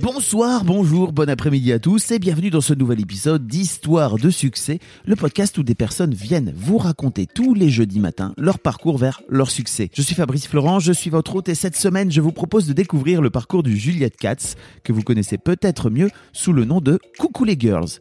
[0.00, 4.78] Bonsoir, bonjour, bon après-midi à tous et bienvenue dans ce nouvel épisode d'Histoire de succès,
[5.04, 9.20] le podcast où des personnes viennent vous raconter tous les jeudis matins leur parcours vers
[9.28, 9.90] leur succès.
[9.92, 12.72] Je suis Fabrice Florent, je suis votre hôte et cette semaine je vous propose de
[12.72, 16.98] découvrir le parcours du Juliette Katz, que vous connaissez peut-être mieux sous le nom de
[17.18, 17.98] Coucou les Girls.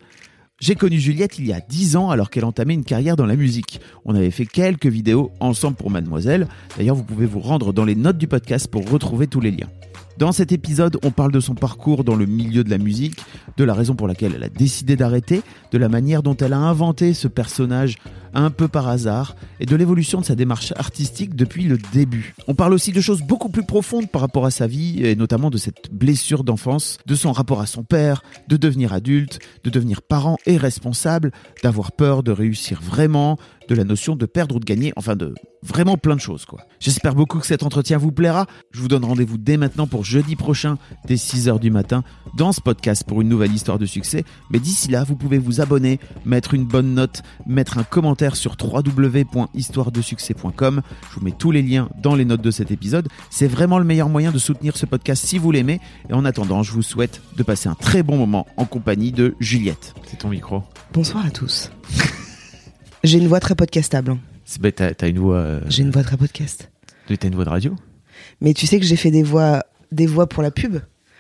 [0.62, 3.36] J'ai connu Juliette il y a 10 ans alors qu'elle entamait une carrière dans la
[3.36, 3.82] musique.
[4.06, 6.48] On avait fait quelques vidéos ensemble pour Mademoiselle.
[6.78, 9.70] D'ailleurs, vous pouvez vous rendre dans les notes du podcast pour retrouver tous les liens.
[10.18, 13.20] Dans cet épisode, on parle de son parcours dans le milieu de la musique,
[13.58, 16.60] de la raison pour laquelle elle a décidé d'arrêter, de la manière dont elle a
[16.60, 17.98] inventé ce personnage
[18.34, 22.34] un peu par hasard et de l'évolution de sa démarche artistique depuis le début.
[22.48, 25.50] On parle aussi de choses beaucoup plus profondes par rapport à sa vie et notamment
[25.50, 30.02] de cette blessure d'enfance, de son rapport à son père, de devenir adulte, de devenir
[30.02, 31.32] parent et responsable,
[31.64, 33.38] d'avoir peur de réussir vraiment,
[33.72, 35.34] de la notion de perdre ou de gagner, enfin de
[35.64, 36.60] vraiment plein de choses quoi.
[36.82, 38.46] J'espère beaucoup que cet entretien vous plaira.
[38.72, 42.04] Je vous donne rendez-vous dès maintenant pour jeudi prochain dès 6h du matin
[42.36, 44.26] dans ce podcast pour une nouvelle histoire de succès.
[44.50, 48.58] Mais d'ici là, vous pouvez vous abonner, mettre une bonne note, mettre un commentaire sur
[48.62, 50.82] www.histoiredesuccès.com.
[51.10, 53.08] Je vous mets tous les liens dans les notes de cet épisode.
[53.30, 55.80] C'est vraiment le meilleur moyen de soutenir ce podcast si vous l'aimez.
[56.10, 59.34] Et en attendant, je vous souhaite de passer un très bon moment en compagnie de
[59.40, 59.94] Juliette.
[60.08, 60.62] C'est ton micro.
[60.92, 61.72] Bonsoir à tous.
[63.04, 64.18] J'ai une voix très podcastable.
[64.46, 65.38] C'est bête, t'as, t'as une voix.
[65.38, 66.70] euh, J'ai une voix très podcast.
[67.08, 67.76] T'as une voix de radio?
[68.40, 70.78] Mais tu sais que j'ai fait des voix, des voix pour la pub?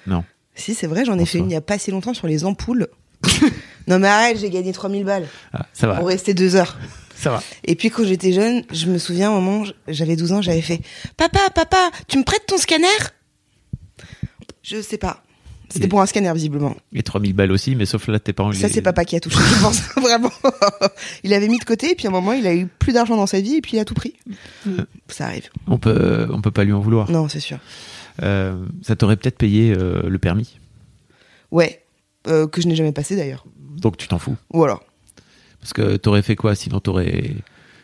[0.08, 0.24] Non.
[0.56, 1.44] Si, c'est vrai, j'en ai fait Bonsoir.
[1.44, 2.88] une il y a pas si longtemps sur les ampoules.
[3.88, 5.98] non mais arrête, j'ai gagné 3000 balles Ah, ça va.
[5.98, 6.78] pour rester deux heures.
[7.16, 7.44] Ça va.
[7.66, 10.82] Et puis quand j'étais jeune, je me souviens un moment, j'avais 12 ans, j'avais fait
[11.18, 12.88] «Papa, papa, tu me prêtes ton scanner?»
[14.64, 15.24] Je sais pas.
[15.74, 16.76] C'était pour un scanner, visiblement.
[16.94, 18.52] Et 3000 balles aussi, mais sauf là, tes parents.
[18.54, 20.32] Ça, les- c'est papa qui a touché, je pense, vraiment.
[21.24, 23.16] il avait mis de côté, et puis à un moment, il a eu plus d'argent
[23.16, 24.14] dans sa vie, et puis il a tout pris.
[25.08, 25.50] Ça arrive.
[25.68, 27.10] On peut, on peut pas lui en vouloir.
[27.10, 27.58] Non, c'est sûr.
[28.24, 30.60] Euh, ça t'aurait peut-être payé euh, le permis.
[31.52, 31.82] Ouais.
[32.28, 33.46] Euh, que je n'ai jamais passé, d'ailleurs.
[33.78, 34.36] Donc tu t'en fous.
[34.52, 34.80] Voilà.
[35.60, 37.32] Parce que t'aurais fait quoi Sinon t'aurais,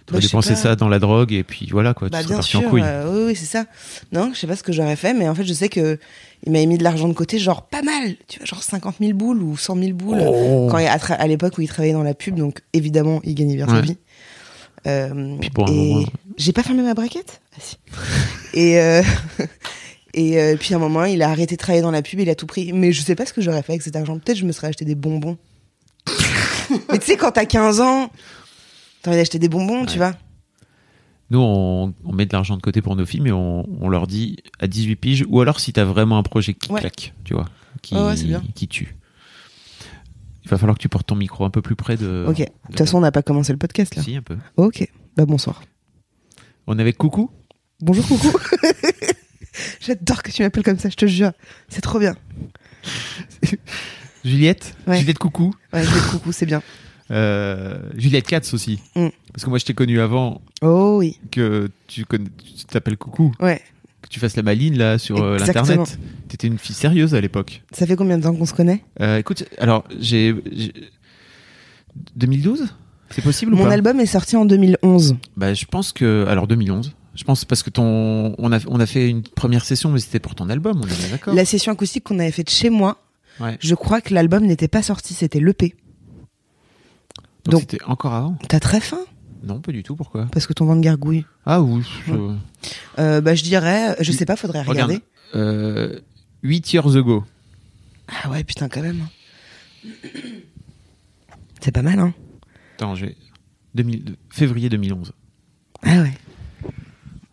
[0.08, 2.10] t'aurais Bah, dépensé ça dans la drogue et puis voilà quoi.
[2.10, 2.82] Bah tu bien parti en sûr, couille.
[2.84, 3.66] euh, oui, oui, c'est ça.
[4.12, 6.00] Non, je sais pas ce que j'aurais fait, mais en fait, je sais que
[6.46, 9.14] il m'avait mis de l'argent de côté, genre pas mal, tu vois, genre 50 000
[9.14, 10.68] boules ou 100 000 boules, Oh.
[10.72, 13.82] quand à, l'époque où il travaillait dans la pub, donc évidemment, il gagnait bien sa
[13.82, 13.98] vie.
[14.86, 16.08] Euh, Puis pour un et moment-
[16.38, 17.42] j'ai pas fermé ma braquette?
[17.54, 17.78] Ah, si.
[18.54, 19.02] Et euh,
[20.14, 22.30] et euh, puis à un moment, il a arrêté de travailler dans la pub, il
[22.30, 22.72] a tout pris.
[22.74, 24.18] Mais je sais pas ce que j'aurais fait avec cet argent.
[24.20, 25.38] Peut-être je me serais acheté des bonbons.
[26.92, 28.10] mais tu sais, quand t'as 15 ans,
[29.02, 30.14] t'as envie d'acheter des bonbons, tu vois.
[31.30, 34.08] Nous on, on met de l'argent de côté pour nos films et on, on leur
[34.08, 36.80] dit à 18 piges ou alors si t'as vraiment un projet qui Ouais.
[36.80, 37.48] claque, tu vois,
[37.82, 38.16] qui, Ouais, ouais,
[38.56, 38.96] qui tue.
[40.46, 42.26] Il va falloir que tu portes ton micro un peu plus près de.
[42.26, 42.38] Ok.
[42.38, 44.02] De toute façon, on n'a pas commencé le podcast là.
[44.04, 44.38] si un peu.
[44.56, 44.88] Ok.
[45.18, 45.62] Bah bonsoir.
[46.68, 47.30] On est avec Coucou.
[47.82, 48.32] Bonjour coucou.
[49.82, 51.32] J'adore que tu m'appelles comme ça, je te jure.
[51.68, 52.16] C'est trop bien.
[54.24, 54.76] Juliette.
[54.88, 55.00] Ouais.
[55.00, 55.54] Juliette Coucou.
[55.74, 56.62] Ouais, je vais te coucou, c'est bien.
[57.12, 58.80] Euh, Juliette Katz aussi.
[58.96, 59.08] Mm.
[59.34, 61.20] Parce que moi je t'ai connu avant Oh oui.
[61.32, 63.32] que tu connais- tu t'appelles Coucou.
[63.40, 63.62] Ouais.
[64.02, 65.98] que tu fasses la maline là sur euh, l'internet.
[66.28, 67.62] T'étais une fille sérieuse à l'époque.
[67.72, 68.84] Ça fait combien de temps qu'on se connaît?
[69.02, 70.74] Euh, écoute, alors j'ai j'ai-
[72.16, 72.68] 2012,
[73.10, 73.72] c'est possible ou Mon pas?
[73.74, 75.16] album est sorti en 2011.
[75.36, 76.94] Bah je pense que alors 2011.
[77.16, 80.20] Je pense parce que ton on a on a fait une première session mais c'était
[80.20, 81.34] pour ton album, on est d'accord.
[81.34, 83.02] La session acoustique qu'on avait faite chez moi,
[83.40, 83.58] Ouais.
[83.60, 85.76] je crois que l'album n'était pas sorti, c'était l'EP.
[87.46, 89.00] Donc donc- c'était encore avant T'as très faim
[89.44, 90.28] Non, pas du tout, pourquoi?
[90.32, 91.26] Parce que ton ventre gargouille.
[91.46, 92.14] Ah oui, je-
[93.00, 94.92] Euh, bah je dirais, je sais pas, faudrait regarde.
[94.92, 95.02] regarder.
[95.36, 96.00] Euh,
[96.44, 97.24] 8 years ago.
[98.08, 99.08] Ah ouais, putain quand même.
[101.62, 102.14] C'est pas mal, hein
[102.76, 103.16] Attends, j'ai
[103.76, 105.12] 2000 février 2011.
[105.84, 106.14] Ah ouais.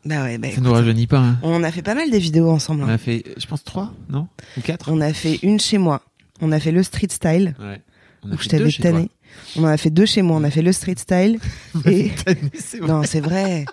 [0.05, 1.39] Bah ouais, bah Ça écoute, nous rajeunit pas hein.
[1.43, 2.83] On a fait pas mal des vidéos ensemble.
[2.83, 2.95] On hein.
[2.95, 4.29] a fait je pense 3, non?
[4.57, 6.03] Ou 4 On a fait une chez moi.
[6.41, 7.81] On a fait le street style Ouais.
[8.23, 9.11] On a où je t'avais tanné.
[9.57, 10.37] On en a fait deux chez moi.
[10.37, 11.39] On a fait le street style.
[11.87, 12.11] et
[12.83, 13.65] non, c'est vrai.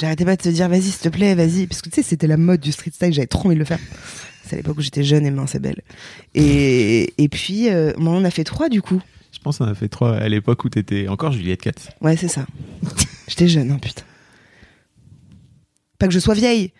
[0.00, 2.28] J'arrêtais pas de te dire vas-y s'il te plaît, vas-y, parce que tu sais c'était
[2.28, 3.12] la mode du street style.
[3.12, 3.80] J'avais trop envie de le faire.
[4.44, 5.82] C'est à l'époque où j'étais jeune et mince et belle.
[6.34, 9.02] Et, et puis, euh, on a fait trois du coup.
[9.32, 11.88] Je pense qu'on a fait trois à l'époque où t'étais encore Juliette Katz.
[12.00, 12.46] Ouais, c'est ça.
[13.28, 14.04] j'étais jeune, hein, putain.
[15.98, 16.72] Pas que je sois vieille.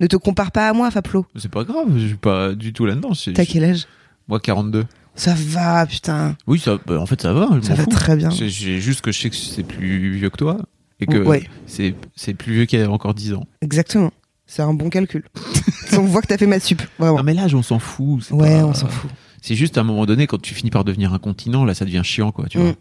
[0.00, 1.26] Ne te compare pas à moi, Faplo.
[1.36, 3.12] C'est pas grave, je suis pas du tout là-dedans.
[3.34, 3.86] T'as quel âge?
[4.26, 4.84] Moi, 42.
[5.14, 6.36] Ça va, putain.
[6.46, 7.48] Oui, ça, bah, en fait, ça va.
[7.60, 7.90] je Ça va fous.
[7.90, 8.30] très bien.
[8.30, 10.58] C'est juste que je sais que c'est plus vieux que toi
[11.00, 11.48] et que Ouais.
[11.66, 13.46] c'est c'est plus vieux qu'il y a encore 10 ans.
[13.60, 14.12] Exactement.
[14.46, 15.24] C'est un bon calcul.
[15.92, 17.18] on voit que t'as fait ma sup, vraiment.
[17.18, 18.22] Non, mais l'âge, on s'en fout.
[18.22, 19.10] c'est ouais, pas- on s'en fout.
[19.42, 21.84] C'est juste à un moment donné, quand tu finis par devenir un continent, là, ça
[21.84, 22.46] devient chiant, quoi.
[22.48, 22.74] Tu Mm.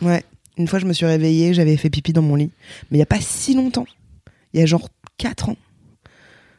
[0.00, 0.10] vois.
[0.12, 0.24] Ouais.
[0.56, 2.50] Une fois, je me suis réveillée, j'avais fait pipi dans mon lit.
[2.90, 3.86] Mais il y a pas si longtemps.
[4.52, 4.88] Il y a genre
[5.18, 5.56] 4 ans.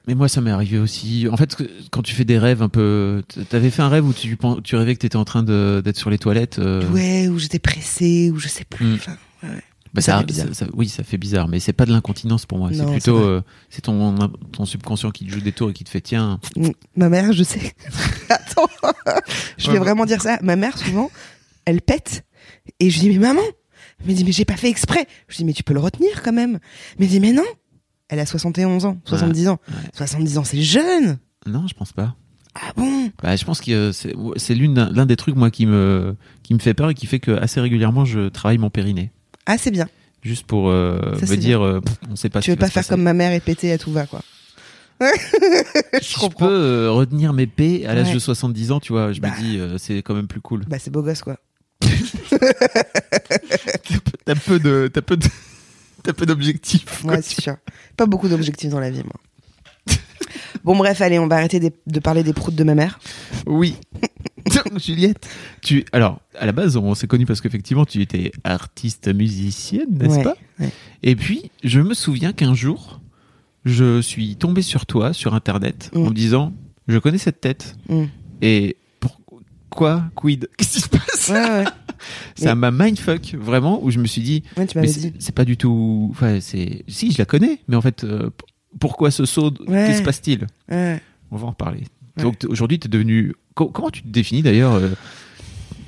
[0.08, 1.28] Mais moi, ça m'est arrivé aussi.
[1.32, 1.56] En fait,
[1.92, 3.24] quand tu fais des rêves un peu.
[3.50, 6.60] T'avais fait un rêve où tu, rêvais que t'étais en train d'être sur les toilettes.
[6.60, 8.86] euh, Ouais, où j'étais pressée, ou je sais plus.
[8.86, 8.94] Mm.
[8.96, 9.62] Enfin, ouais,
[9.94, 10.48] bah, ça ça, fait bizarre.
[10.50, 12.70] ça- ça- oui, ça fait bizarre, mais c'est pas de l'incontinence pour moi.
[12.72, 13.18] C'est plutôt.
[13.20, 14.16] c'est euh, C'est ton,
[14.52, 16.40] ton subconscient qui te joue des tours et qui te fait tiens.
[16.56, 16.70] Mm.
[16.98, 17.74] Ma mère, je sais.
[18.30, 18.68] Attends,
[19.58, 19.80] je vais Ouais.
[19.80, 20.38] vraiment dire ça.
[20.44, 21.10] Ma mère, souvent,
[21.66, 22.24] elle pète.
[22.80, 23.42] Et je dis, mais maman
[24.02, 25.08] Elle me dit, mais j'ai pas fait exprès.
[25.30, 26.60] Je dis, mais tu peux le retenir quand même.
[27.00, 27.44] Elle me dit, mais non
[28.10, 29.60] Elle a 71 ans, 70 ans.
[29.68, 29.76] ouais.
[29.94, 31.18] 70 ans, c'est jeune
[31.48, 32.16] Non, je pense pas.
[32.54, 33.12] Ah bon?
[33.22, 36.90] Bah, je pense que c'est l'un des trucs moi qui me qui me fait peur
[36.90, 39.12] et qui fait que assez régulièrement je travaille mon périnée
[39.46, 39.88] Ah, c'est bien.
[40.22, 42.40] juste pour euh, Ça, me dire euh, pff, on sait pas.
[42.42, 44.22] tu veux pas faire comme ma mère et péter à tout va, quoi.
[45.02, 45.06] je
[46.02, 48.14] Je peux euh, retenir mes P à l'âge Ouais.
[48.14, 49.12] de 70 ans, tu vois.
[49.12, 49.32] Je Bah.
[49.32, 50.64] me dis euh, c'est quand même plus cool.
[50.70, 51.36] Bah, c'est beau gosse, quoi.
[54.26, 55.26] T'as peu de t'as peu de
[56.06, 57.02] t'as peu d'objectifs.
[57.02, 57.16] quoi.
[57.16, 57.58] Ouais, c'est sûr.
[57.98, 59.14] Pas beaucoup d'objectifs dans la vie, moi.
[60.64, 63.00] Bon, bref, allez, on va arrêter de parler des proutes de ma mère.
[63.46, 63.76] Oui.
[64.78, 65.28] Juliette,
[65.62, 70.18] tu alors à la base on s'est connus parce qu'effectivement tu étais artiste musicienne, n'est-ce
[70.18, 70.70] Ouais, pas ouais.
[71.04, 73.02] Et puis je me souviens qu'un jour
[73.66, 75.98] je suis tombé sur toi sur internet Mm.
[76.06, 76.54] en me disant
[76.88, 78.04] je connais cette tête Mm.
[78.44, 80.48] et pourquoi quid?
[80.58, 81.30] Qu'est-ce qui se passe?
[81.30, 81.66] Ouais, ouais.
[82.36, 84.88] Ça m'a mindfuck vraiment où je me suis dit Ouais, mais
[85.20, 88.30] c'est pas du tout enfin c'est si je la connais mais en fait euh,
[88.80, 89.88] pourquoi ce saut Ouais.
[89.90, 90.48] Que se passe-t-il?
[90.70, 91.02] Ouais.
[91.32, 91.56] On va en.
[92.18, 92.24] Ouais.
[92.24, 93.34] Donc aujourd'hui, tu es devenu.
[93.56, 94.90] Co- comment tu te définis d'ailleurs euh,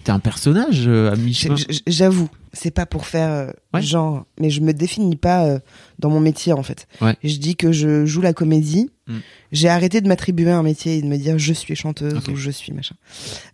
[0.04, 1.56] T'es un personnage euh, à mi-chemin?
[1.86, 3.81] J'avoue, c'est pas pour faire euh, Ouais.
[3.81, 5.59] genre, mais je me définis pas euh,
[6.00, 6.88] dans mon métier en fait.
[7.01, 7.15] Ouais.
[7.24, 8.89] Je dis que je joue la comédie.
[9.07, 9.18] Mm.
[9.54, 12.51] J'ai arrêté de m'attribuer un métier et de me dire je suis chanteuse ou je
[12.51, 12.95] suis machin.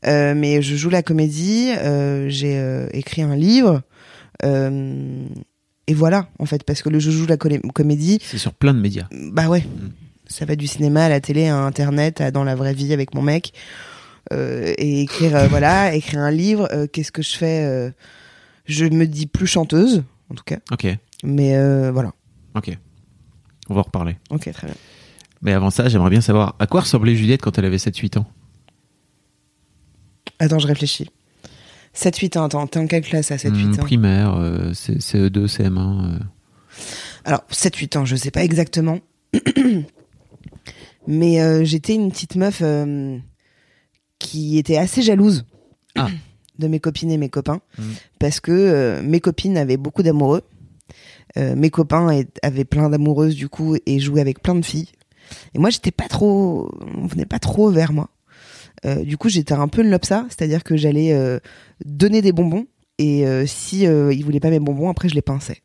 [0.08, 1.70] Euh, mais je joue la comédie.
[1.78, 3.82] euh, J'ai euh, écrit un livre.
[4.44, 8.80] et voilà, en fait, parce que le je joue la comédie, C'est sur plein de
[8.80, 9.08] médias.
[9.12, 9.64] bah ouais,
[10.28, 13.14] ça va du cinéma à la télé, à internet, à dans la vraie vie avec
[13.14, 13.54] mon mec.
[14.32, 16.68] Et écrire, voilà, écrire un livre.
[16.92, 17.92] Qu'est-ce que je fais
[18.66, 20.60] Je me dis plus chanteuse, en tout cas.
[20.72, 20.88] Ok,
[21.24, 22.14] Mais euh, voilà.
[22.56, 22.78] ok.
[23.70, 24.18] On va en reparler.
[24.30, 24.76] Ok, très bien.
[25.42, 28.26] Mais avant ça, j'aimerais bien savoir à quoi ressemblait Juliette quand elle avait 7-8 ans?
[30.40, 31.10] Attends, je réfléchis.
[31.94, 33.84] 7-8 ans, attends, t'es en quelle classe à 7-8 Hmm, ans?
[33.84, 36.06] Primaire, euh, C- CE2, CM1.
[36.16, 36.20] euh.
[37.26, 39.00] Alors, 7-8 ans, je sais pas exactement.
[41.08, 43.18] Mais euh, j'étais une petite meuf euh,
[44.20, 45.46] qui était assez jalouse
[45.96, 46.08] Ah.
[46.60, 47.62] de mes copines et mes copains.
[47.78, 47.94] Mhm.
[48.20, 50.44] Parce que euh, mes copines avaient beaucoup d'amoureux.
[51.38, 54.90] Euh, mes copains avaient plein d'amoureuses, du coup, et jouaient avec plein de filles.
[55.54, 56.70] Et moi, j'étais pas trop.
[56.96, 58.10] On venait pas trop vers moi.
[58.86, 61.40] Euh, du coup, j'étais un peu une lopsa, c'est-à-dire que j'allais euh,
[61.86, 62.68] donner des bonbons.
[63.00, 65.58] Et si ils voulaient pas mes bonbons, après, je les pinçais.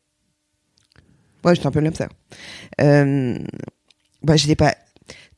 [1.45, 2.09] Ouais, j'étais un peu une lopsa.
[2.77, 4.75] Bah, j'étais pas.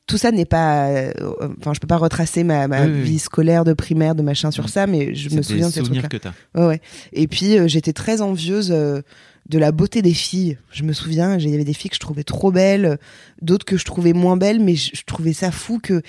[0.08, 0.88] Tout ça n'est pas.
[0.89, 1.12] euh,
[1.60, 3.20] Enfin, je peux pas retracer ma, ma Oui, vie oui.
[3.20, 6.08] scolaire de primaire, de machin sur ça, mais je me des souviens de ces trucs-là.
[6.10, 6.34] que t'as.
[6.55, 6.81] Ouais, ouais.
[7.13, 9.01] Et puis euh, j'étais très envieuse euh,
[9.48, 10.58] de la beauté des filles.
[10.72, 12.98] Je me souviens, il y avait des filles que je trouvais trop belles,
[13.41, 16.01] d'autres que je trouvais moins belles, mais je, je trouvais ça fou que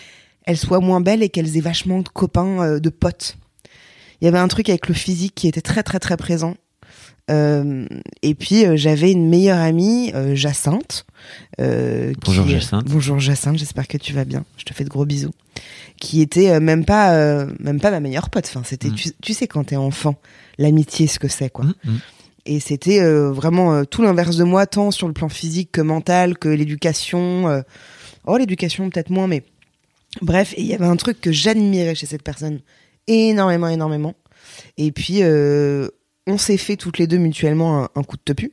[0.47, 3.37] elles soient moins belles et qu'elles aient vachement de copains, euh, de potes.
[4.21, 6.57] Il y avait un truc avec le physique qui était très très très présent.
[7.31, 7.87] Euh,
[8.23, 11.07] et puis euh, j'avais une meilleure amie, euh, Jacinthe.
[11.59, 12.85] Bonjour, qui- Jacinthe.
[12.87, 14.45] Bonjour Jacinthe, j'espère que tu vas bien.
[14.57, 15.31] Je te fais de gros bisous.
[16.01, 18.47] Qui était même pas même pas ma meilleure pote.
[18.49, 18.95] Enfin, c'était Mm.
[18.95, 20.17] tu, tu sais quand t'es enfant,
[20.59, 21.65] l'amitié ce que c'est quoi.
[21.67, 21.99] Hum, hum.
[22.45, 25.81] Et c'était euh, vraiment euh, tout l'inverse de moi, tant sur le plan physique que
[25.81, 27.49] mental, que l'éducation.
[27.49, 27.63] euh,
[28.27, 29.45] Oh, l'éducation peut-être moins, mais
[30.23, 32.61] bref, il y avait un truc que j'admirais chez cette personne
[33.09, 34.15] énormément, énormément.
[34.77, 35.19] Et puis,
[36.27, 38.53] on s'est fait toutes les deux mutuellement un, un coup de tepu.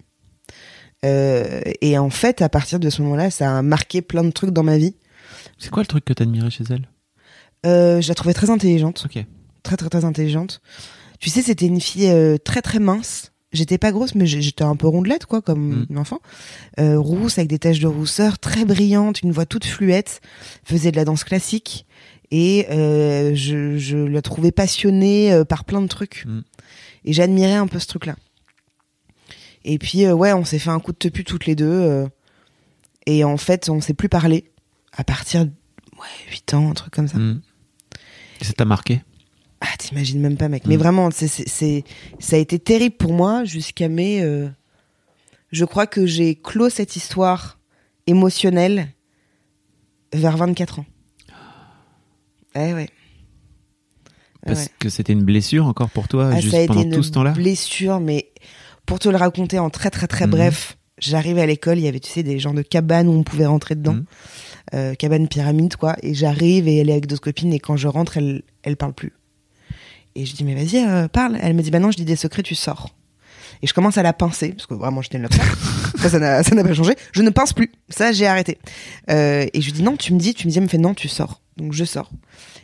[1.06, 4.50] Euh, et en fait, à partir de ce moment-là, ça a marqué plein de trucs
[4.52, 4.96] dans ma vie.
[5.58, 6.90] C'est quoi le truc que t'admirais chez elle?
[7.66, 9.04] Euh, je la trouvais très intelligente.
[9.06, 9.24] Ok.
[9.64, 10.62] très très très intelligente.
[11.20, 13.32] Tu sais, c'était une fille euh, très très mince.
[13.52, 15.86] J'étais pas grosse, mais j'étais un peu rondelette, quoi, comme Mm.
[15.90, 16.20] une enfant.
[16.78, 20.22] Rousse, avec des taches de rousseur, très brillante, une voix toute fluette,
[20.64, 21.86] faisait de la danse classique.
[22.30, 26.26] Et je, je la trouvais passionnée par plein de trucs.
[26.28, 26.42] Mm.
[27.06, 28.16] Et j'admirais un peu ce truc-là.
[29.66, 31.66] Et puis, euh, ouais, on s'est fait un coup de tepu toutes les deux.
[31.70, 32.08] euh,
[33.06, 34.52] et en fait, on s'est plus parlé
[34.94, 35.52] à partir de
[35.98, 37.18] ouais, 8 ans, un truc comme ça.
[37.18, 37.42] Mm.
[38.42, 39.02] Et ça t'a marqué?
[39.62, 40.66] Ah, t'imagines même pas, mec.
[40.66, 40.80] Mais Mm.
[40.80, 41.84] vraiment, c'est, c'est, c'est-
[42.20, 44.22] ça a été terrible pour moi jusqu'à mes.
[44.22, 44.48] euh,
[45.52, 47.60] je crois que j'ai clos cette histoire
[48.08, 48.94] émotionnelle
[50.14, 50.86] vers 24 ans.
[52.56, 52.90] Eh ouais.
[54.46, 54.68] Parce Ouais.
[54.80, 57.04] que c'était une blessure encore pour toi, Ah, juste ça a été pendant une tout
[57.04, 57.32] ce temps-là?
[57.32, 58.30] blessure, mais
[58.86, 60.32] pour te le raconter en très très très Mhm.
[60.32, 63.24] bref, j'arrive à l'école, il y avait tu sais des genres de cabanes où on
[63.24, 64.06] pouvait rentrer dedans, Mhm.
[64.76, 67.88] euh, cabane pyramide quoi, et j'arrive et elle est avec d'autres copines et quand je
[67.88, 69.14] rentre, elle elle parle plus.
[70.16, 71.38] Et je dis mais vas-y euh, parle.
[71.42, 72.96] Elle me dit bah non, je dis des secrets, tu sors.
[73.62, 75.44] Et je commence à la pincer parce que vraiment j'étais une lobster.
[76.00, 76.94] ça ça n'a ça n'a pas changé.
[77.12, 77.72] Je ne pince plus.
[77.90, 78.58] Ça j'ai arrêté.
[79.10, 80.78] Euh, et je lui dis non, tu me dis, tu me dis, elle me fait
[80.78, 81.42] non, tu sors.
[81.58, 82.10] Donc je sors.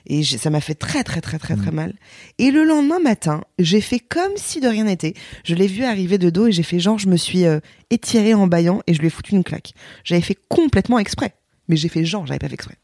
[0.07, 1.75] Et ça m'a fait très très très très très Mhm.
[1.75, 1.93] mal.
[2.37, 5.13] Et le lendemain matin, j'ai fait comme si de rien n'était.
[5.43, 7.59] Je l'ai vu arriver de dos et j'ai fait genre, je me suis euh,
[7.89, 9.73] étirée en baillant et je lui ai foutu une claque.
[10.03, 11.33] J'avais fait complètement exprès.
[11.67, 12.75] Mais j'ai fait genre, j'avais pas fait exprès.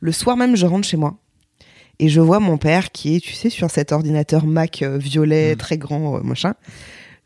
[0.00, 1.18] Le soir même, je rentre chez moi
[2.00, 5.50] et je vois mon père qui est, tu sais, sur cet ordinateur Mac euh, violet,
[5.52, 5.56] Mhm.
[5.56, 6.54] très grand, euh, machin.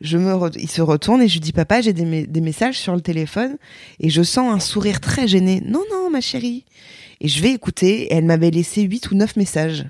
[0.01, 2.41] Je me re- Il se retourne et je lui dis, papa, j'ai des, me- des
[2.43, 3.57] messages sur le téléphone
[4.01, 5.63] et je sens un sourire très gêné.
[5.65, 6.65] Non, non, ma chérie.
[7.25, 9.87] Et je vais écouter et elle m'avait laissé huit ou neuf messages.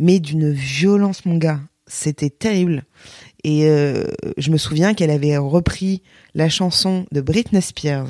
[0.00, 1.60] Mais d'une violence, mon gars.
[1.86, 2.82] C'était terrible.
[3.44, 6.02] Et euh, je me souviens qu'elle avait repris
[6.34, 8.08] la chanson de Britney Spears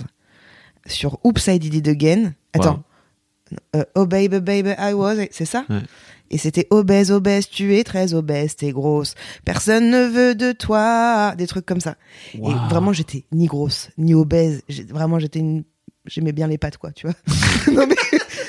[0.87, 2.33] sur Oops, I Did It Again.
[2.55, 2.83] Attends.
[3.77, 5.17] Euh, oh baby, baby, I was.
[5.33, 5.67] C'est ça?
[5.69, 5.83] Ouais.
[6.31, 9.15] Et c'était obèse, obèse, tu es très obèse, t'es grosse.
[9.45, 11.35] Personne ne veut de toi.
[11.37, 11.97] Des trucs comme ça.
[12.33, 14.63] Et vraiment, j'étais ni grosse, ni obèse.
[14.89, 15.65] Vraiment, j'étais une.
[16.07, 17.17] J'aimais bien les pâtes, quoi, tu vois.
[17.73, 17.97] non, mais,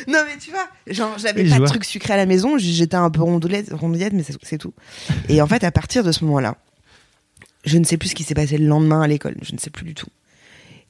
[0.08, 2.96] non, mais tu vois, genre, j'avais Oui, pas de trucs sucrés à la maison, j'étais
[2.96, 4.74] un peu rondelette, rondelette mais c'est tout.
[5.30, 6.56] Et en fait, à partir de ce moment-là,
[7.66, 9.70] je ne sais plus ce qui s'est passé le lendemain à l'école, je ne sais
[9.70, 10.08] plus du tout.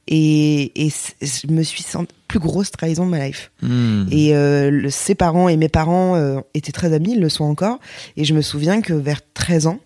[0.09, 0.89] Et, et
[1.21, 3.51] je me suis sentie plus grosse trahison de ma life.
[3.61, 4.05] Mm.
[4.11, 7.43] Et euh, le- ses parents et mes parents euh, étaient très amis, ils le sont
[7.43, 7.79] encore.
[8.15, 9.79] Et je me souviens que vers 13 ans,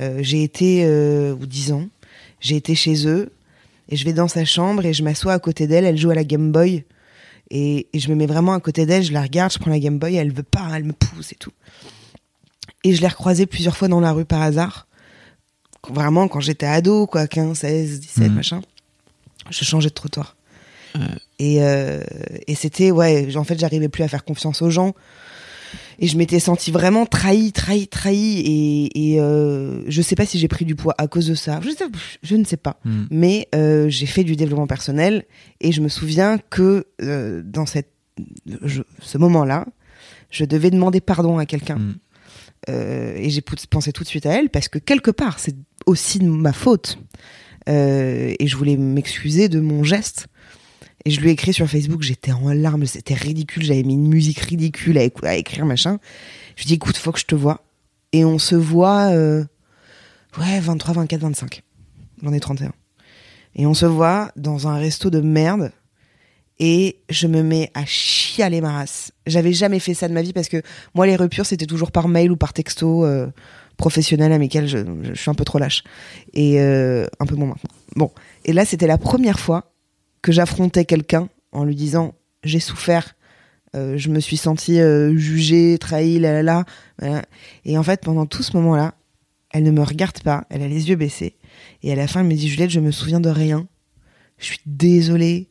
[0.00, 0.84] euh, j'ai été,
[1.32, 1.86] ou 10 ans,
[2.40, 3.30] j'ai été chez eux.
[3.88, 5.84] Et je vais dans sa chambre et je m'assois à côté d'elle.
[5.84, 6.84] Elle joue à la Game Boy.
[7.50, 9.78] Et, et je me mets vraiment à côté d'elle, je la regarde, je prends la
[9.78, 11.52] Game Boy, elle veut pas, elle me pousse et tout.
[12.84, 14.86] Et je l'ai recroisée plusieurs fois dans la rue par hasard.
[15.90, 18.34] Vraiment, quand j'étais ado, quoi, 15, 16, 17, Mhm.
[18.34, 18.60] machin.
[19.50, 20.36] Je changeais de trottoir.
[21.38, 22.02] Et, euh,
[22.46, 24.94] et c'était, ouais, en fait, j'arrivais plus à faire confiance aux gens.
[25.98, 28.40] Et je m'étais sentie vraiment trahie, trahie, trahie.
[28.40, 31.60] Et, et euh, je sais pas si j'ai pris du poids à cause de ça.
[31.62, 31.84] Je, sais-
[32.22, 32.80] je ne sais pas.
[32.84, 33.04] Mm.
[33.10, 35.24] Mais euh, j'ai fait du développement personnel.
[35.60, 37.90] Et je me souviens que euh, dans cette,
[38.62, 39.66] je- ce moment-là,
[40.30, 41.76] je devais demander pardon à quelqu'un.
[41.78, 41.94] Mm.
[42.70, 45.54] Euh, et j'ai pensé tout de suite à elle parce que quelque part, c'est
[45.86, 46.98] aussi de ma faute.
[47.68, 50.26] Euh, et je voulais m'excuser de mon geste.
[51.06, 54.08] Et je lui ai écrit sur Facebook, j'étais en larmes, c'était ridicule, j'avais mis une
[54.08, 55.98] musique ridicule à, écrire, machin.
[56.56, 57.62] Je lui ai dit, écoute, faut que je te vois.
[58.12, 59.44] Et on se voit, euh,
[60.38, 61.62] ouais, 23, 24, 25.
[62.22, 62.72] J'en ai 31.
[63.54, 65.72] Et on se voit dans un resto de merde.
[66.58, 69.12] Et je me mets à chialer ma race.
[69.26, 70.62] J'avais jamais fait ça de ma vie parce que
[70.94, 73.26] moi, les ruptures, c'était toujours par mail ou par texto euh,
[73.76, 74.66] professionnel, amical.
[74.66, 75.82] Je, je, je suis un peu trop lâche.
[76.32, 77.70] Et euh, un peu moins maintenant.
[77.94, 78.10] Bon.
[78.46, 79.73] Et là, c'était la première fois
[80.24, 82.14] que j'affrontais quelqu'un en lui disant
[82.44, 83.14] j'ai souffert,
[83.76, 86.64] euh, je me suis sentie euh, jugée, trahie, là là
[86.98, 87.22] là.
[87.66, 88.94] Et en fait, pendant tout ce moment-là,
[89.52, 91.36] elle ne me regarde pas, elle a les yeux baissés.
[91.82, 93.68] Et à la fin, elle me dit Juliette, je me souviens de rien.
[94.38, 95.48] Je suis désolée.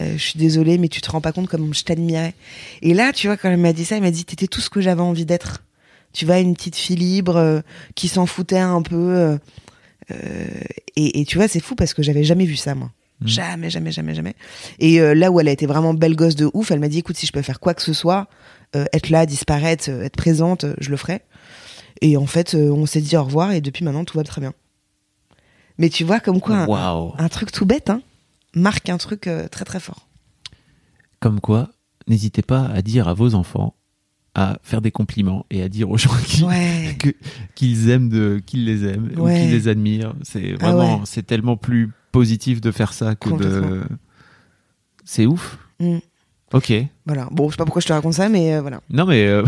[0.00, 2.32] Euh, je suis désolée, mais tu te rends pas compte comme je t'admirais.
[2.80, 4.70] Et là, tu vois, quand elle m'a dit ça, elle m'a dit T'étais tout ce
[4.70, 5.62] que j'avais envie d'être.
[6.14, 7.62] Tu vois, une petite fille libre
[7.94, 9.38] qui s'en foutait un peu.
[10.96, 12.90] et, et tu vois, c'est fou parce que j'avais jamais vu ça, moi.
[13.20, 13.26] Mm.
[13.28, 14.34] Jamais, jamais, jamais, jamais.
[14.78, 16.98] Et euh, là où elle a été vraiment belle gosse de ouf, elle m'a dit
[16.98, 18.28] écoute, si je peux faire quoi que ce soit,
[18.74, 21.22] euh, être là, disparaître, euh, être présente, je le ferai.
[22.02, 24.52] Et en fait, on s'est dit au revoir et depuis maintenant, tout va très bien.
[25.78, 26.66] Mais tu vois, comme quoi,
[27.18, 28.02] un- truc tout bête, hein,
[28.54, 30.06] marque un truc très très fort.
[31.20, 31.70] Comme quoi,
[32.06, 33.74] n'hésitez pas à dire à vos enfants,
[34.34, 36.10] à faire des compliments et à dire aux gens
[36.46, 36.96] Ouais.
[37.54, 40.14] qu'ils aiment de, qu'ils les aiment ou qu'ils les admirent.
[40.22, 41.02] C'est Ah vraiment, ouais.
[41.06, 43.82] c'est tellement plus positif de faire ça que de.
[45.04, 45.58] C'est ouf.
[45.80, 45.98] Mm.
[46.52, 46.72] Ok.
[47.04, 47.28] Voilà.
[47.30, 48.80] Bon, je sais pas pourquoi je te raconte ça, mais euh, voilà.
[48.88, 49.44] Non mais euh,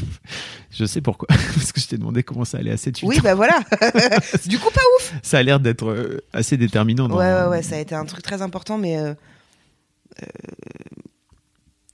[0.70, 1.28] je sais pourquoi.
[1.54, 3.60] Parce que je t'ai demandé comment ça allait à 7 8 Oui, bah voilà.
[4.46, 5.14] du coup, pas ouf.
[5.22, 7.08] Ça a l'air d'être euh, assez déterminant.
[7.08, 7.18] Dans...
[7.18, 9.12] Ouais, ouais, ouais, ça a été un truc très important, mais euh,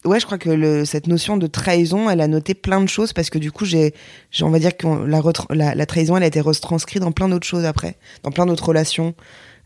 [0.04, 3.12] ouais, je crois que le, cette notion de trahison, elle a noté plein de choses
[3.12, 3.94] parce que du coup, j'ai,
[4.40, 7.28] on va dire que la, retra- la, la trahison, elle a été retranscrite dans plein
[7.28, 9.14] d'autres choses après, dans plein d'autres relations,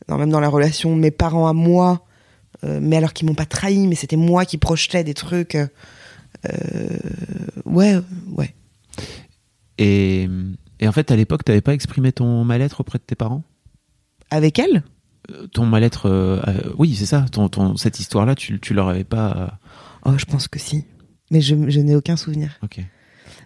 [0.09, 2.05] dans, même dans la relation de mes parents à moi,
[2.65, 5.55] euh, mais alors qu'ils m'ont pas trahi, mais c'était moi qui projetais des trucs.
[5.55, 5.67] euh,
[6.49, 6.89] euh,
[7.65, 7.99] ouais,
[8.37, 8.55] ouais.
[9.79, 10.29] Et,
[10.79, 13.43] et en fait, à l'époque, t'avais pas exprimé ton mal-être auprès de tes parents?
[14.31, 14.83] Avec elle?
[15.53, 17.27] Ton mal-être, euh, euh, oui, c'est ça.
[17.31, 19.37] Ton, ton, cette histoire-là, tu, tu leur avais pas.
[19.37, 19.49] euh,
[20.07, 20.85] Oh, je pense que si.
[21.31, 22.59] Mais je, je n'ai aucun souvenir.
[22.63, 22.81] Ok.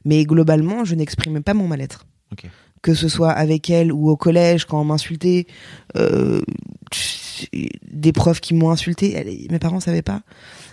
[0.04, 2.06] Mais globalement, je n'exprimais pas mon mal-être.
[2.32, 2.46] Ok.
[2.84, 5.46] Que ce soit avec elle ou au collège, quand on m'insultait,
[5.96, 6.42] euh,
[7.90, 10.20] des profs qui m'ont insulté, mes parents savaient pas.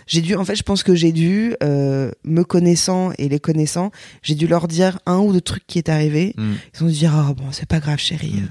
[0.06, 3.90] J'ai dû, en fait, je pense que j'ai dû, euh, me connaissant et les connaissant,
[4.22, 6.34] j'ai dû leur dire un ou deux trucs qui est arrivé.
[6.36, 6.52] Mm.
[6.74, 8.34] Ils ont dû dire, oh bon, c'est pas grave, chérie.
[8.42, 8.48] Mm.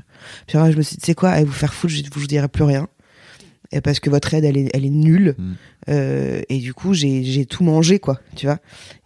[0.47, 2.47] Puis après, je me suis dit, sais quoi, allez vous faire foutre, je vous dirai
[2.47, 2.87] plus rien.
[3.71, 5.35] Et parce que votre aide, elle est, elle est nulle.
[5.37, 5.53] Mm.
[5.89, 8.57] Euh, et du coup, j'ai tout mangé, quoi, tu vois.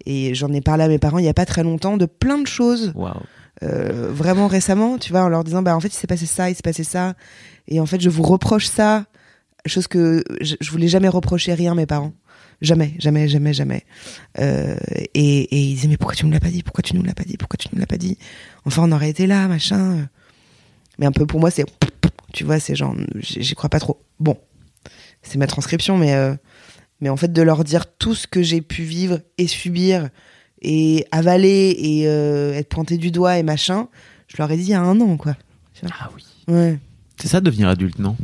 [0.06, 2.38] Et j'en ai parlé à mes parents il y a pas très longtemps de plein
[2.38, 3.22] de choses, Waouh.
[3.64, 6.50] Euh, vraiment récemment, tu vois, en leur disant, bah en fait, il s'est passé ça,
[6.50, 7.16] il s'est passé ça.
[7.68, 9.06] Et en fait, je vous reproche ça.
[9.66, 12.14] Chose que je, voulais jamais reprocher rien à mes parents.
[12.62, 13.84] Jamais, jamais, jamais, jamais.
[14.40, 14.76] Euh,
[15.14, 16.62] et, et ils disaient, mais pourquoi tu nous l'as pas dit?
[16.62, 17.38] Pourquoi tu nous l'as pas dit?
[17.38, 18.18] Pourquoi tu nous l'as pas dit?
[18.66, 20.08] Enfin, on aurait été là, machin.
[21.00, 21.66] Mais un peu pour moi, c'est.
[22.34, 22.96] Tu vois, c'est genre.
[23.16, 24.02] J'y j'y crois pas trop.
[24.20, 24.38] Bon,
[25.24, 26.14] c'est ma transcription, mais.
[26.14, 26.36] euh,
[27.02, 30.10] mais en fait, de leur dire tout ce que j'ai pu vivre et subir
[30.68, 33.88] et avaler et euh, être pointé du doigt et machin,
[34.28, 35.38] je leur ai dit il y a un an, quoi.
[35.92, 36.24] Ah oui.
[36.48, 36.80] Ouais.
[37.22, 38.18] C'est ça, devenir adulte, non?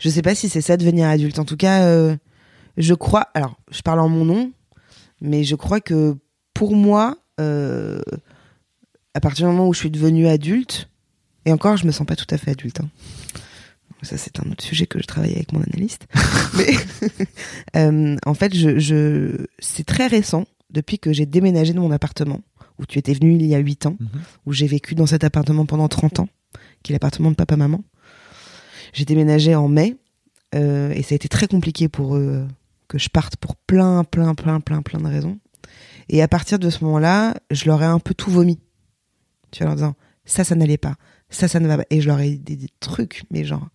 [0.00, 1.38] Je sais pas si c'est ça devenir adulte.
[1.38, 2.16] En tout cas, euh,
[2.76, 3.28] je crois.
[3.34, 4.50] Alors, je parle en mon nom,
[5.20, 6.16] mais je crois que
[6.54, 8.02] pour moi, euh,
[9.14, 10.88] à partir du moment où je suis devenue adulte,
[11.44, 12.80] et encore, je me sens pas tout à fait adulte.
[12.80, 12.88] hein.
[14.02, 16.06] Ça, c'est un autre sujet que je travaille avec mon analyste.
[16.56, 16.74] mais
[17.76, 19.46] euh, en fait, je, je...
[19.58, 22.40] c'est très récent depuis que j'ai déménagé de mon appartement
[22.78, 24.08] où tu étais venu il y a 8 ans Mhm.
[24.46, 26.28] où j'ai vécu dans cet appartement pendant 30 ans,
[26.82, 27.84] qui est l'appartement de papa-maman.
[28.92, 29.96] J'ai déménagé en mai
[30.54, 32.46] euh, et ça a été très compliqué pour eux euh,
[32.88, 35.38] que je parte pour plein, plein, plein, plein, plein de raisons.
[36.08, 38.58] Et à partir de ce moment-là, je leur ai un peu tout vomi.
[39.50, 40.96] Tu vois, en leur disant ça, ça n'allait pas,
[41.30, 41.84] ça, ça ne va pas.
[41.90, 43.68] Et je leur ai dit des trucs, mais genre,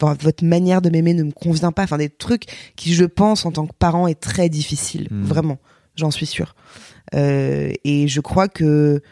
[0.00, 1.82] Enfin, votre manière de m'aimer ne me convient pas.
[1.84, 2.44] Enfin, des trucs
[2.76, 5.08] qui, je pense, en tant que parent, est très difficile.
[5.10, 5.24] Mhm.
[5.24, 5.58] Vraiment,
[5.96, 6.54] j'en suis sûre.
[7.14, 9.02] Euh, et je crois que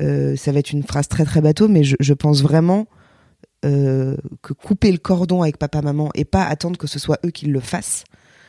[0.00, 2.86] euh, ça va être une phrase très très bateau, mais je, je pense vraiment
[3.64, 7.30] euh, que couper le cordon avec papa maman et pas attendre que ce soit eux
[7.30, 8.04] qui le fassent,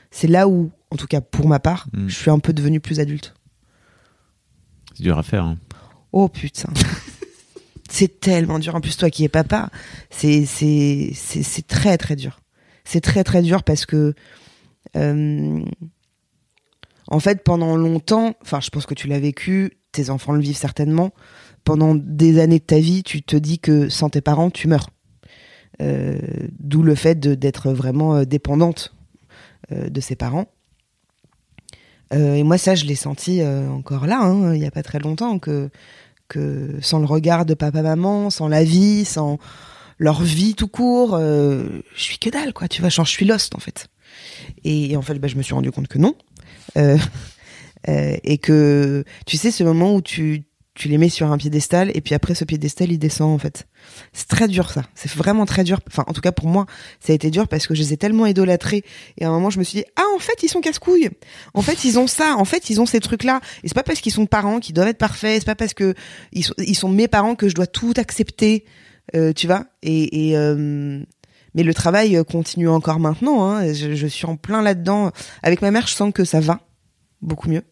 [0.09, 2.07] c'est là où, en tout cas pour ma part, Mm.
[2.07, 3.33] je suis un peu devenue plus adulte.
[4.95, 5.43] C'est dur à faire.
[5.43, 5.57] hein.
[6.11, 6.69] Oh putain.
[7.93, 8.73] c'est tellement dur.
[8.73, 9.69] En plus, toi qui es papa,
[10.10, 12.39] c'est c'est c'est très très dur.
[12.86, 14.15] C'est très très dur parce que
[14.97, 15.63] euh,
[17.08, 20.58] en fait pendant longtemps, enfin je pense que tu l'as vécu, tes enfants le vivent
[20.58, 21.12] certainement.
[21.65, 24.89] Pendant des années de ta vie, tu te dis que sans tes parents, tu meurs.
[25.79, 26.17] Euh,
[26.60, 28.95] D'où le fait d'être vraiment euh, dépendante
[29.71, 30.47] de ses parents.
[32.12, 35.39] Et moi, ça, je l'ai senti encore là, hein, il n'y a pas très longtemps,
[35.39, 35.71] que,
[36.81, 39.39] sans le regard de papa-maman, sans la vie, sans
[39.99, 41.63] leur vie tout court, euh,
[41.95, 42.67] je suis que dalle, quoi.
[42.67, 43.87] Tu vois, genre, je suis lost, en fait.
[44.63, 46.15] Et, et en fait, bah, je me suis rendu compte que non.
[46.77, 46.97] Euh,
[47.87, 50.43] euh, et que, tu sais, ce moment où tu,
[50.75, 53.67] tu les mets sur un piédestal, et puis après, ce piédestal, il descend, en fait.
[54.12, 54.83] C'est très dur, ça.
[54.95, 55.79] C'est vraiment très dur.
[55.88, 56.65] Enfin, en tout cas, pour moi,
[56.99, 58.83] ça a été dur parce que je les ai tellement idolâtrés.
[59.17, 61.12] Et à un moment, je me suis dit, ah, en fait, ils sont casse-couilles.
[61.53, 62.36] En fait, ils ont ça.
[62.38, 63.39] En fait, ils ont ces trucs-là.
[63.63, 65.41] Et c'est pas parce qu'ils sont parents qu'ils doivent être parfaits.
[65.41, 65.93] C'est pas parce que
[66.31, 68.65] ils sont, ils sont mes parents que je dois tout accepter.
[69.15, 69.65] Euh, tu vois?
[69.83, 71.03] Et, et euh,
[71.53, 73.45] mais le travail euh, continue encore maintenant.
[73.45, 73.73] Hein.
[73.73, 75.12] Je, je suis en plein là-dedans.
[75.43, 76.62] Avec ma mère, je sens que ça va
[77.21, 77.63] beaucoup mieux.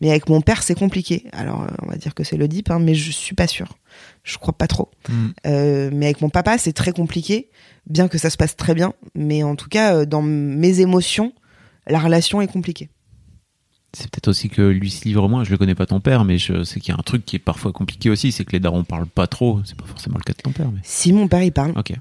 [0.00, 1.24] Mais avec mon père, c'est compliqué.
[1.32, 3.78] Alors, euh, on va dire que c'est le deep, hein, mais je suis pas sûre.
[4.24, 4.90] Je crois pas trop.
[5.08, 5.26] Mm.
[5.46, 7.48] Euh, mais avec mon papa, c'est très compliqué,
[7.88, 8.92] bien que ça se passe très bien.
[9.14, 11.32] Mais en tout cas, euh, dans mes émotions,
[11.86, 12.90] la relation est compliquée.
[13.94, 15.44] C'est peut-être aussi que lui se livre moins.
[15.44, 17.36] Je le connais pas ton père, mais je sais qu'il y a un truc qui
[17.36, 19.60] est parfois compliqué aussi, c'est que les darons parlent pas trop.
[19.64, 20.80] C'est pas forcément le cas de ton père, mais.
[20.82, 21.72] Si mon père, il parle.
[21.76, 21.94] Ok.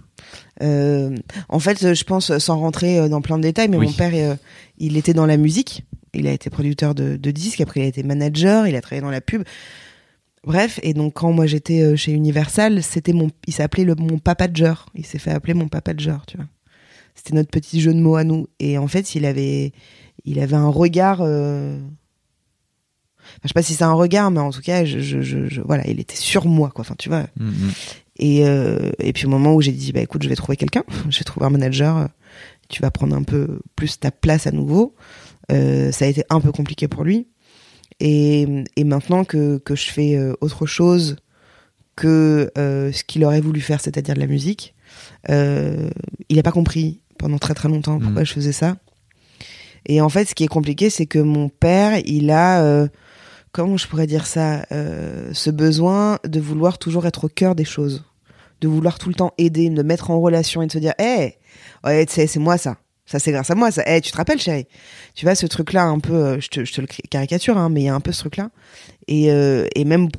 [0.62, 1.16] Euh,
[1.48, 3.86] en fait, je pense, sans rentrer dans plein de détails, mais Oui.
[3.86, 4.38] mon père,
[4.78, 5.86] il était dans la musique.
[6.16, 9.02] Il a été producteur de, de disques, après il a été manager, il a travaillé
[9.02, 9.44] dans la pub.
[10.44, 14.20] Bref, et donc quand moi j'étais euh, chez Universal, c'était mon, il s'appelait le mon
[14.20, 14.74] papager.
[14.94, 16.46] Il s'est fait appeler mon papager, tu vois.
[17.16, 18.48] C'était notre petit jeu de mots à nous.
[18.60, 19.72] Et en fait, il avait,
[20.26, 21.20] il avait un regard.
[21.22, 21.80] euh,
[23.20, 25.48] Enfin, je sais pas si c'est un regard, mais en tout cas, je, je, je,
[25.48, 26.82] je- voilà, il était sur moi, quoi.
[26.82, 27.24] Enfin, tu vois.
[27.40, 27.72] Mm, mm.
[28.20, 30.84] Et, euh, et puis au moment où j'ai dit, bah écoute, je vais trouver quelqu'un,
[31.10, 32.08] je vais trouver un manager,
[32.70, 34.94] tu vas prendre un peu plus ta place à nouveau.
[35.52, 37.28] Euh, ça a été un peu compliqué pour lui.
[38.00, 41.16] Et, et maintenant que, que je fais euh, autre chose
[41.96, 44.76] que euh, ce qu'il aurait voulu faire, c'est-à-dire de la musique,
[45.30, 45.90] euh,
[46.30, 48.26] il n'a pas compris pendant très très longtemps pourquoi Mhm.
[48.26, 48.76] je faisais ça.
[49.86, 52.88] Et en fait, ce qui est compliqué, c'est que mon père, il a,
[53.52, 58.04] comment je pourrais dire ça, ce besoin de vouloir toujours être au cœur des choses,
[58.62, 61.36] de vouloir tout le temps aider, de mettre en relation et de se dire, hé,
[61.84, 62.78] ouais, sais, c'est moi ça.
[63.06, 63.84] Ça, c'est grâce à moi, ça.
[63.86, 64.66] Eh, tu te rappelles, chérie?
[65.14, 67.82] Tu vois, ce truc-là, un peu, euh, je te, je te le caricature, hein, mais
[67.82, 68.50] il y a un peu ce truc-là.
[69.08, 70.10] Et, euh, et même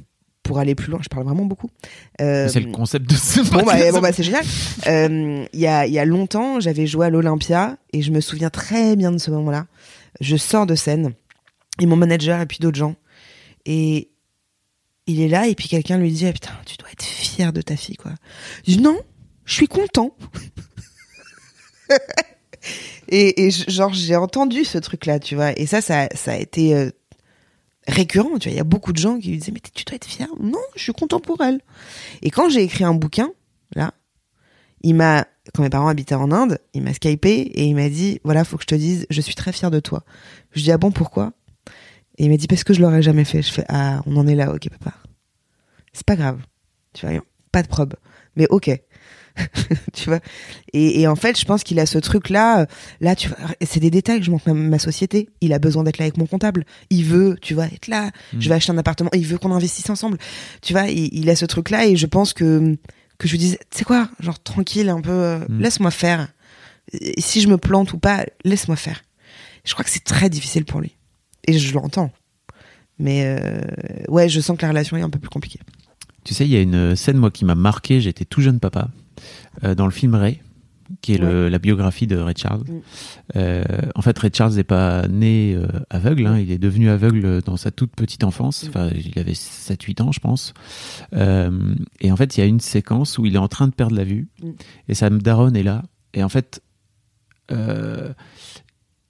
[0.45, 1.69] pour aller plus loin, je parle vraiment beaucoup.
[2.21, 4.45] Euh, C'est le concept de ce Bon bah, bon, bah, c'est génial.
[4.87, 8.51] Euh, Il y, a, y a longtemps, j'avais joué à l'Olympia et je me souviens
[8.51, 9.67] très bien de ce moment-là.
[10.21, 11.15] Je sors de scène
[11.81, 12.95] et mon manager et puis d'autres gens
[13.65, 14.11] et
[15.09, 17.61] il est là et puis quelqu'un lui dit ah, putain tu dois être fier de
[17.61, 18.13] ta fille quoi.
[18.65, 18.97] Je dis non,
[19.45, 20.17] je suis content.
[23.09, 26.75] et, genre j'ai entendu ce truc là tu vois et ça ça, ça a été
[26.75, 26.91] euh,
[27.87, 30.07] récurrent tu vois il y a beaucoup de gens qui disaient mais tu dois être
[30.07, 30.29] fier.
[30.41, 31.61] Non, je suis content pour elle.
[32.23, 33.31] Et quand j'ai écrit un bouquin,
[33.75, 33.93] là,
[34.83, 38.21] il m'a, quand mes parents habitaient en Inde, il m'a skypé et il m'a dit,
[38.25, 40.05] voilà, faut que je te dise, je suis très fier de toi.
[40.53, 41.33] Je dis, ah bon, pourquoi?
[42.19, 43.43] Et il m'a dit, parce que je l'aurais jamais fait.
[43.43, 44.97] Je fais, ah, on en est là, ok, papa.
[45.93, 46.41] C'est pas grave.
[46.93, 47.21] Tu vois,
[47.53, 47.95] pas de probe.
[48.37, 48.71] Mais ok.
[49.93, 50.21] tu vois.
[50.73, 52.61] Et, et en fait, je pense qu'il a ce truc-là.
[52.63, 52.67] euh,
[53.01, 55.29] Là, tu vois, c'est des détails je montre à ma société.
[55.41, 56.65] Il a besoin d'être là avec mon comptable.
[56.91, 58.11] Il veut, tu vois, être là.
[58.39, 59.11] Je vais acheter un appartement.
[59.15, 60.19] Il veut qu'on investisse ensemble.
[60.63, 62.77] Tu vois, il, il a ce truc-là et je pense que
[63.19, 65.61] que je lui dise, tu sais quoi, genre tranquille, un peu, euh, Mm.
[65.61, 66.29] laisse-moi faire.
[66.93, 69.03] Et si je me plante ou pas, laisse-moi faire.
[69.65, 70.97] Je crois que c'est très difficile pour lui.
[71.49, 72.13] Et je l'entends.
[72.99, 73.61] Mais euh,
[74.09, 75.61] ouais, je sens que la relation est un peu plus compliquée.
[76.25, 78.01] Tu sais, il y a une scène, moi, qui m'a marqué.
[78.01, 78.89] J'étais tout jeune papa.
[79.65, 80.41] Euh, dans le film Ray,
[81.01, 82.63] qui est le- la biographie de Ray Charles.
[82.69, 82.81] Mm.
[83.37, 83.65] Euh,
[83.97, 86.27] en fait, Ray Charles n'est pas né euh, aveugle.
[86.27, 86.39] hein.
[86.39, 88.65] il est devenu aveugle dans sa toute petite enfance.
[88.65, 88.69] Mm.
[88.69, 90.55] Enfin, il avait 7-8 ans, je pense.
[91.13, 93.73] Euh, et en fait, il y a une séquence où il est en train de
[93.75, 94.29] perdre la vue.
[94.43, 94.51] Mm.
[94.89, 95.83] Et sa daronne est là.
[96.15, 96.63] Et en fait,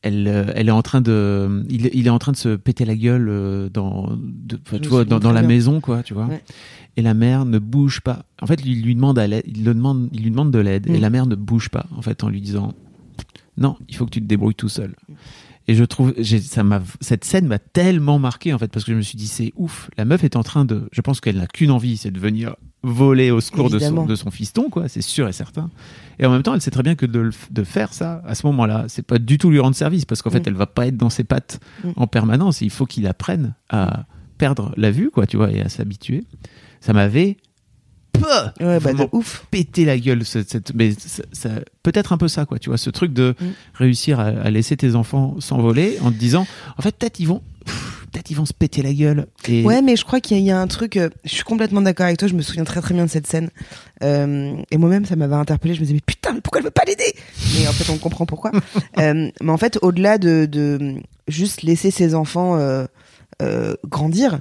[0.07, 2.85] elle, euh, elle est en train de, il, il est en train de se péter
[2.85, 5.49] la gueule euh, dans, de, tu vois, dans, la bien.
[5.49, 6.27] maison, quoi, tu vois.
[6.27, 6.43] Ouais.
[6.97, 8.25] Et la mère ne bouge pas.
[8.41, 10.87] En fait, il lui demande, à il le demande, il lui demande de l'aide.
[10.89, 11.01] Et Mm.
[11.01, 12.73] la mère ne bouge pas, en fait, en lui disant,
[13.59, 14.95] non, il faut que tu te débrouilles tout seul.
[15.69, 18.97] Et je trouve, ça m'a, cette scène m'a tellement marqué en fait parce que je
[18.97, 19.91] me suis dit c'est ouf.
[19.99, 22.55] La meuf est en train de, je pense qu'elle n'a qu'une envie, c'est de venir
[22.89, 25.71] voler au secours de son, de son fiston quoi, c'est sûr et certain.
[26.19, 28.47] Et en même temps, elle sait très bien que de, de faire ça à ce
[28.47, 30.45] moment-là, c'est pas du tout lui rendre service parce qu'en fait, Mm.
[30.49, 31.89] elle va pas être dans ses pattes Mm.
[31.97, 32.61] en permanence.
[32.61, 34.05] Il faut qu'il apprenne à
[34.39, 36.25] perdre la vue quoi, tu vois, et à s'habituer.
[36.81, 37.37] Ça m'avait
[38.61, 39.45] Ouais, bah de ouf.
[39.51, 42.79] péter la gueule cette, cette- mais ça, ça- peut-être un peu ça quoi tu vois
[42.79, 43.45] ce truc de Mm.
[43.75, 46.47] réussir à, à laisser tes enfants s'envoler en te disant
[46.79, 47.43] en fait peut-être ils vont
[48.17, 50.43] peut-être ils vont se péter la gueule et Ouais, mais je crois qu'il y, a-
[50.43, 50.97] il y a un truc.
[50.97, 52.27] euh, je suis complètement d'accord avec toi.
[52.29, 53.51] Je me souviens très très bien de cette scène.
[54.03, 55.75] Euh, et moi-même, ça m'avait interpellé.
[55.75, 57.15] Je me disais mais putain, mais pourquoi elle veut pas l'aider?
[57.59, 58.53] Mais en fait, on comprend pourquoi.
[58.99, 60.95] Euh, mais en fait, au-delà de, de
[61.29, 62.59] juste laisser ses enfants
[63.85, 64.41] grandir.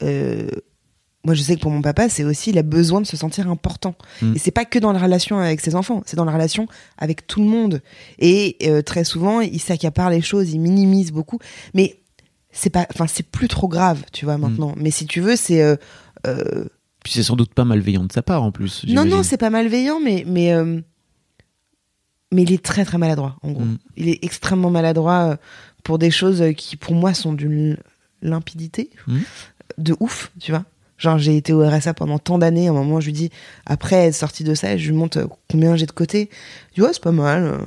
[0.00, 3.50] Moi, je sais que pour mon papa, c'est aussi il a besoin de se sentir
[3.50, 3.96] important.
[4.22, 4.36] Mm.
[4.36, 7.26] Et c'est pas que dans la relation avec ses enfants, c'est dans la relation avec
[7.26, 7.82] tout le monde.
[8.20, 11.40] Et très souvent, il s'accapare les choses, il minimise beaucoup.
[11.74, 11.96] Mais
[12.58, 14.74] c'est pas, enfin, c'est plus trop grave, tu vois, maintenant.
[14.76, 15.76] Mais si tu veux, c'est euh,
[16.26, 16.64] euh,
[17.04, 19.50] puis c'est sans doute pas malveillant de sa part en plus non, non, c'est pas
[19.50, 20.80] malveillant, mais mais euh,
[22.32, 23.36] mais il est très très maladroit.
[23.42, 23.78] En gros, Mm.
[23.96, 25.36] il est extrêmement maladroit
[25.84, 27.76] pour des choses qui, pour moi, sont d'une
[28.22, 29.18] limpidité Mm.
[29.78, 30.64] de ouf, tu vois.
[30.98, 32.68] Genre, j'ai été au RSA pendant tant d'années.
[32.68, 33.30] À un moment, je lui dis,
[33.66, 36.30] après être sorti de ça, je lui montre combien j'ai de côté.
[36.70, 37.60] Je dis, ouais, c'est pas mal.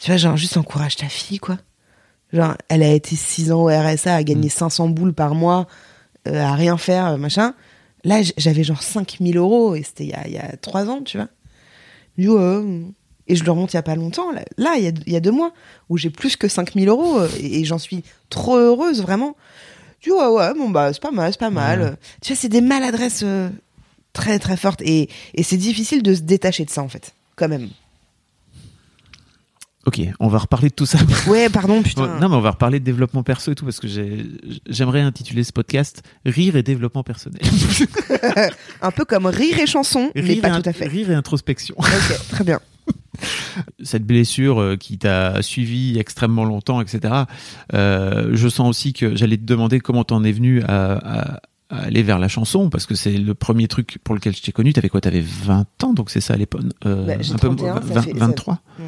[0.00, 1.56] Tu vois, genre, juste encourage ta fille, quoi.
[2.32, 5.66] Genre, elle a été 6 ans au RSA, a gagné 500 boules par mois,
[6.28, 7.54] euh, à rien faire, euh, machin.
[8.04, 11.02] Là, j'avais genre 5000 euros et c'était il y a, il y a 3 ans,
[11.02, 11.28] tu vois.
[12.18, 12.82] Euh.
[13.28, 15.16] Et je le remonte il y a pas longtemps, là, il y a, il y
[15.16, 15.52] a deux mois,
[15.88, 19.36] où j'ai plus que 5000 euros euh, et, et j'en suis trop heureuse, vraiment.
[20.00, 21.96] Je dis, ouais, ouais, bon, bah, c'est pas mal, c'est pas mal.
[22.20, 23.48] Tu vois, c'est des maladresses euh,
[24.12, 27.48] très, très fortes et, et c'est difficile de se détacher de ça, en fait, quand
[27.48, 27.68] même.
[29.86, 32.18] Ok on va reparler de tout ça Ouais, pardon, putain.
[32.20, 34.26] non mais on va reparler de développement perso et tout parce que j'ai-
[34.68, 37.40] j'aimerais intituler ce podcast rire et développement personnel
[38.82, 40.86] Un peu comme rire et chanson, mais rire, pas et tout à fait.
[40.86, 42.60] rire et introspection Ok, très bien.
[43.82, 47.14] cette blessure euh, qui t'a suivi extrêmement longtemps, etc.
[47.74, 51.40] euh, je sens aussi que j'allais te demander comment t'en es venu à,
[51.70, 54.72] aller vers la chanson, parce que c'est le premier truc pour lequel je t'ai connu.
[54.74, 55.00] T'avais quoi?
[55.00, 58.02] T'avais 20 ans, donc c'est ça à l'époque euh, Bah, un peu 31, ça vingt-
[58.02, 58.58] fait- ça- 23.
[58.78, 58.84] Ouais.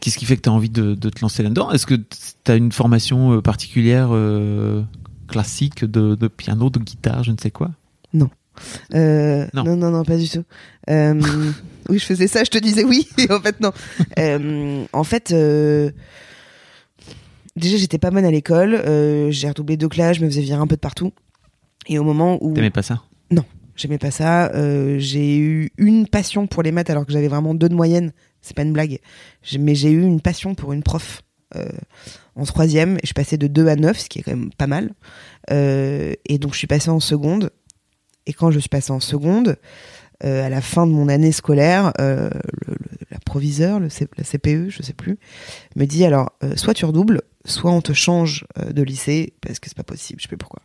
[0.00, 1.70] Qu'est-ce qui fait que tu as envie de, de te lancer là-dedans?
[1.72, 4.82] Est-ce que tu as une formation euh, particulière euh,
[5.26, 7.70] classique de, de piano, de guitare, je ne sais quoi?
[8.94, 9.64] Euh, Non.
[9.64, 9.76] non.
[9.76, 10.44] non, non, pas du tout.
[10.90, 11.20] Euh,
[11.88, 13.72] oui, je faisais ça, je te disais oui, et en fait non.
[14.92, 15.32] En fait,
[17.56, 18.82] déjà j'étais pas bonne à l'école,
[19.30, 21.12] j'ai redoublé deux classes, je me faisais virer un peu de partout.
[21.86, 23.02] Et au moment où T'aimais pas ça?
[23.78, 27.54] J'aimais pas ça, euh, j'ai eu une passion pour les maths alors que j'avais vraiment
[27.54, 28.12] deux de moyenne,
[28.42, 28.98] c'est pas une blague.
[29.58, 31.22] Mais j'ai eu une passion pour une prof.
[31.56, 31.70] euh,
[32.36, 34.92] en troisième, je passais de 2 à 9, ce qui est quand même pas mal.
[35.50, 37.50] Euh, et donc je suis passée en seconde.
[38.26, 39.56] Et quand je suis passée en seconde,
[40.20, 43.88] à la fin de mon année scolaire, la proviseur, le
[44.18, 45.18] la CPE, je sais plus,
[45.76, 49.76] me dit alors, soit tu redoubles, soit on te change de lycée, parce que c'est
[49.76, 50.60] pas possible, je sais plus pourquoi.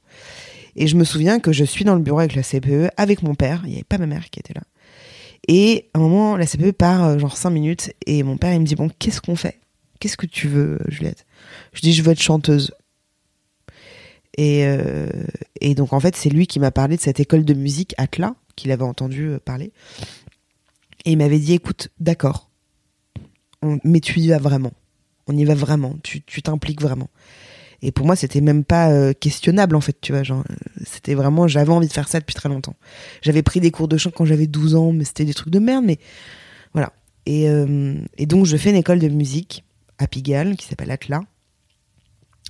[0.75, 3.35] Et je me souviens que je suis dans le bureau avec la CPE, avec mon
[3.35, 4.63] père, il n'y avait pas ma mère qui était là.
[5.47, 8.61] Et à un moment, la CPE part euh, genre 5 minutes, et mon père il
[8.61, 9.59] me dit, bon, qu'est-ce qu'on fait?
[9.99, 11.25] Qu'est-ce que tu veux, Juliette?
[11.73, 12.71] Je dis, je veux être chanteuse.
[14.37, 15.07] Et, euh,
[15.61, 18.35] et donc en fait, c'est lui qui m'a parlé de cette école de musique Atla,
[18.55, 19.71] qu'il avait entendu euh, parler.
[21.05, 22.49] Et il m'avait dit, écoute, d'accord,
[23.83, 24.71] mais tu y vas vraiment.
[25.27, 25.95] On y va vraiment.
[26.03, 27.09] Tu t'impliques vraiment.
[27.85, 30.21] Et pour moi, c'était même pas euh, questionnable en fait, tu vois.
[30.21, 30.41] Euh,
[30.85, 32.77] c'était vraiment, j'avais envie de faire ça depuis très longtemps.
[33.21, 35.59] J'avais pris des cours de chant quand j'avais 12 ans, mais c'était des trucs de
[35.59, 35.99] merde, mais
[36.73, 36.93] voilà.
[37.25, 39.65] Et, euh, et donc, je fais une école de musique
[39.97, 41.23] à Pigalle qui s'appelle Atla.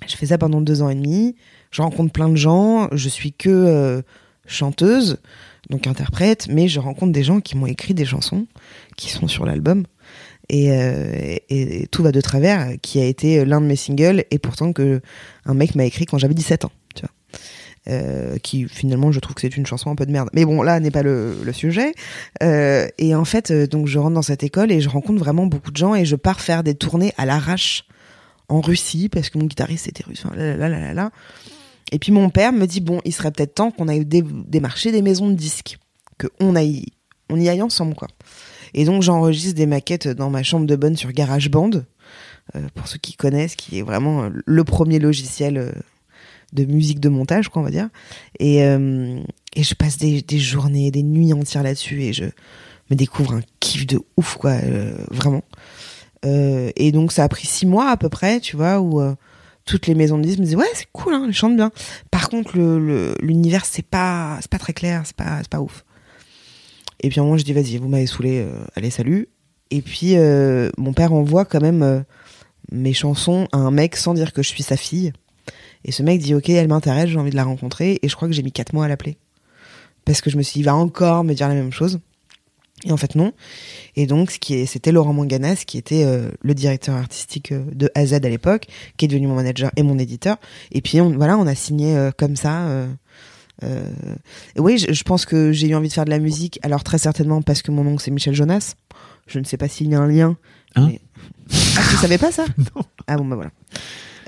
[0.07, 1.35] Je fais ça pendant deux ans et demi.
[1.71, 2.87] Je rencontre plein de gens.
[2.91, 4.03] Je suis que
[4.45, 5.17] chanteuse,
[5.69, 8.45] donc interprète, mais je rencontre des gens qui m'ont écrit des chansons
[8.97, 9.85] qui sont sur l'album.
[10.49, 14.39] Et, euh, et, tout va de travers, qui a été l'un de mes singles, et
[14.39, 15.01] pourtant que
[15.45, 17.11] un mec m'a écrit quand j'avais 17 ans, tu vois.
[17.89, 20.29] Euh, qui finalement je trouve que c'est une chanson un peu de merde.
[20.31, 21.93] Mais bon là n'est pas le, sujet.
[22.41, 25.69] Euh, et en fait donc je rentre dans cette école et je rencontre vraiment beaucoup
[25.69, 27.83] de gens et je pars faire des tournées à l'arrache
[28.47, 30.23] en Russie parce que mon guitariste était russe
[31.91, 34.93] et puis mon père me dit bon il serait peut-être temps qu'on aille dé- démarcher
[34.93, 35.77] des maisons de disques
[36.17, 36.85] que on aille
[37.29, 38.07] on y aille ensemble quoi
[38.73, 41.71] et donc j'enregistre des maquettes dans ma chambre de bonne sur GarageBand
[42.55, 45.71] euh, pour ceux qui connaissent qui est vraiment euh, le premier logiciel euh,
[46.53, 47.89] de musique de montage, quoi, on va dire.
[48.39, 49.19] Et, euh,
[49.57, 52.25] je passe des, journées, des nuits entières là-dessus et je
[52.91, 54.55] me découvre un kiff de ouf, quoi,
[55.09, 55.43] vraiment.
[56.23, 59.01] Et donc ça a pris six mois à peu près, tu vois, où
[59.65, 61.71] toutes les maisons de disques me disaient ouais c'est cool, hein, ils chantent bien.
[62.11, 65.85] Par contre le le- l'univers c'est pas très clair, c'est pas c'est pas ouf.
[67.03, 69.27] Et puis à un moment je dis vas-y vous m'avez saoulé, euh, allez salut.
[69.69, 71.99] Et puis euh, mon père envoie quand même euh,
[72.71, 75.11] mes chansons à un mec sans dire que je suis sa fille.
[75.83, 77.99] Et ce mec dit ok, elle m'intéresse, j'ai envie de la rencontrer.
[78.01, 79.17] Et je crois que j'ai mis quatre mois à l'appeler
[80.05, 81.99] parce que je me suis dit il va encore me dire la même chose.
[82.85, 83.33] Et en fait non.
[83.97, 86.05] Et donc c'était Laurent Manganas qui était
[86.41, 90.37] le directeur artistique de AZ à l'époque, qui est devenu mon manager et mon éditeur.
[90.71, 92.87] Et puis on, voilà, on a signé comme ça.
[93.63, 93.83] Euh,
[94.55, 96.59] et oui, je, je pense que j'ai eu envie de faire de la musique.
[96.63, 98.73] Alors très certainement parce que mon oncle c'est Michel Jonas.
[99.27, 100.35] Je ne sais pas s'il y a un lien.
[100.75, 101.01] Hein mais-
[101.77, 102.83] Ah, tu savais pas ça Non.
[103.07, 103.51] Ah bon bah voilà.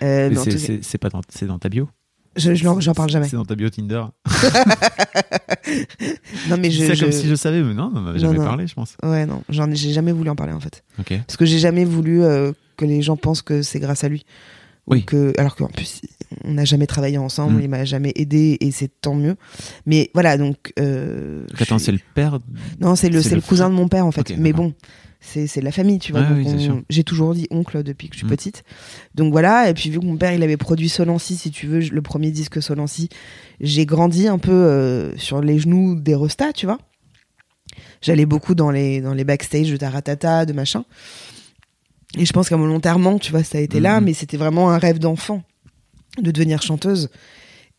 [0.03, 1.89] Euh, c'est- cas, c'est c'est pas dans, c'est dans ta bio.
[2.35, 3.27] je, j'en parle jamais.
[3.27, 4.03] C'est dans ta bio Tinder.
[6.49, 8.45] Non mais Je ça comme si je savais, mais non, on m'avait jamais non.
[8.45, 8.95] parlé, je pense.
[9.03, 11.13] ouais non, j'en ai- j'ai jamais voulu en parler en fait, Ok.
[11.25, 14.25] parce que j'ai jamais voulu euh, que les gens pensent que c'est grâce à lui.
[14.87, 15.05] Ou Oui.
[15.05, 16.01] Que alors qu'en plus
[16.43, 17.61] on n'a jamais travaillé ensemble, Mm.
[17.63, 19.35] il m'a jamais aidé et c'est tant mieux.
[19.85, 20.73] Mais voilà donc.
[20.79, 22.39] Euh, Attends, c'est le père.
[22.79, 24.35] Non c'est le cousin de mon père en fait.
[24.37, 24.73] Mais bon.
[25.27, 26.21] C'est, la famille, tu vois.
[26.31, 26.83] Oui, on-.
[26.87, 28.29] J'ai toujours dit oncle depuis que je suis Mm.
[28.29, 28.63] petite.
[29.15, 31.79] Donc voilà, et puis vu que mon père il avait produit Solancy, si tu veux,
[31.79, 33.09] le premier disque Solancy,
[33.59, 36.77] j'ai grandi un peu euh, sur les genoux des restas, tu vois.
[38.03, 40.85] J'allais beaucoup dans les, dans les backstage de Taratata, de machin.
[42.19, 44.05] Et je pense qu'involontairement, tu vois, ça a été là, Mhm.
[44.05, 45.41] mais c'était vraiment un rêve d'enfant
[46.21, 47.09] de devenir chanteuse.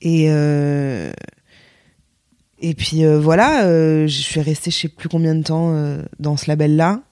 [0.00, 1.12] Et, euh,
[2.58, 5.74] et puis euh, voilà, euh, je suis restée je sais plus combien de temps
[6.18, 7.02] dans ce label-là.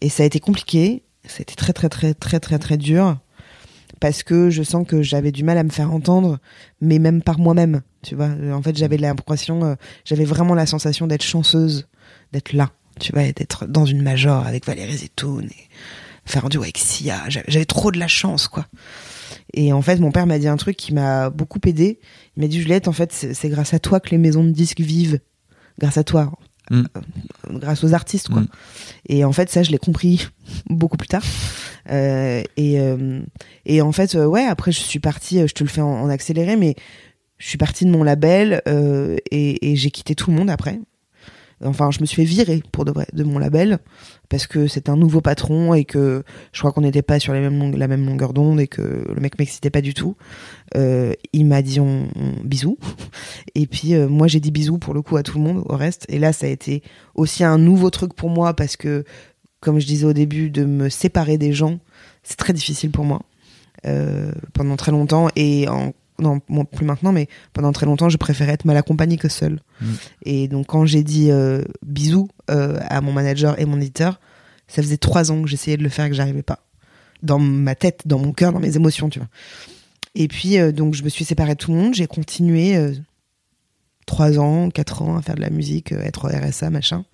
[0.00, 1.04] Et ça a été compliqué.
[1.26, 3.18] Ça a été très, très, très, très, très, très dur.
[4.00, 6.38] Parce que je sens que j'avais du mal à me faire entendre,
[6.80, 7.82] mais même par moi-même.
[8.02, 11.86] Tu vois, en fait, j'avais l'impression, j'avais vraiment la sensation d'être chanceuse,
[12.32, 15.68] d'être là, tu vois, et d'être dans une major avec Valérie Zetoun et
[16.30, 17.22] faire un duo avec Sia.
[17.28, 18.66] J'avais trop de la chance, quoi.
[19.54, 21.98] Et en fait, mon père m'a dit un truc qui m'a beaucoup aidé.
[22.36, 24.80] Il m'a dit, Juliette, en fait, c'est grâce à toi que les maisons de disques
[24.80, 25.20] vivent.
[25.78, 26.32] Grâce à toi.
[26.70, 26.82] Mm.
[26.96, 28.42] Euh, grâce aux artistes, quoi.
[28.42, 28.48] Mm.
[29.08, 30.28] Et en fait, ça, je l'ai compris
[30.66, 31.24] beaucoup plus tard.
[31.90, 33.20] Euh, et, euh,
[33.66, 36.56] et en fait, ouais, après, je suis partie, je te le fais en, en accéléré,
[36.56, 36.76] mais
[37.38, 40.78] je suis partie de mon label et, et j'ai quitté tout le monde après.
[41.62, 43.78] Enfin, je me suis fait virer pour de mon label
[44.30, 47.40] parce que c'était un nouveau patron et que je crois qu'on n'était pas sur la
[47.40, 50.16] même longueur d'onde et que le mec m'excitait pas du tout.
[50.76, 51.78] Euh, il m'a dit
[52.44, 52.78] bisous.
[53.54, 55.76] Et puis euh, moi j'ai dit bisous pour le coup à tout le monde au
[55.76, 56.06] reste.
[56.08, 56.82] Et là ça a été
[57.14, 59.04] aussi un nouveau truc pour moi parce que
[59.60, 61.78] comme je disais au début de me séparer des gens
[62.22, 63.22] c'est très difficile pour moi
[63.86, 65.28] euh, pendant très longtemps.
[65.36, 69.16] Et en non bon, plus maintenant mais pendant très longtemps je préférais être mal accompagnée
[69.16, 69.60] que seule.
[69.80, 69.86] Mm.
[70.24, 74.20] et donc quand j'ai dit euh, bisous euh, à mon manager et mon éditeur
[74.68, 76.60] ça faisait trois ans que j'essayais de le faire et que j'arrivais pas.
[77.22, 79.28] Dans ma tête dans mon cœur dans mes émotions tu vois.
[80.14, 81.94] Et puis euh, donc je me suis séparée de tout le monde.
[81.94, 82.76] J'ai continué
[84.06, 87.04] trois ans quatre ans à faire de la musique être au RSA machin.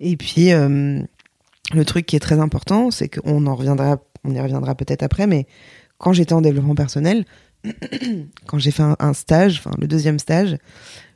[0.00, 4.74] Et puis le truc qui est très important c'est qu'on en reviendra on y reviendra
[4.74, 5.46] peut-être après mais
[5.98, 7.24] quand j'étais en développement personnel
[8.46, 10.58] quand j'ai fait un, un stage enfin le deuxième stage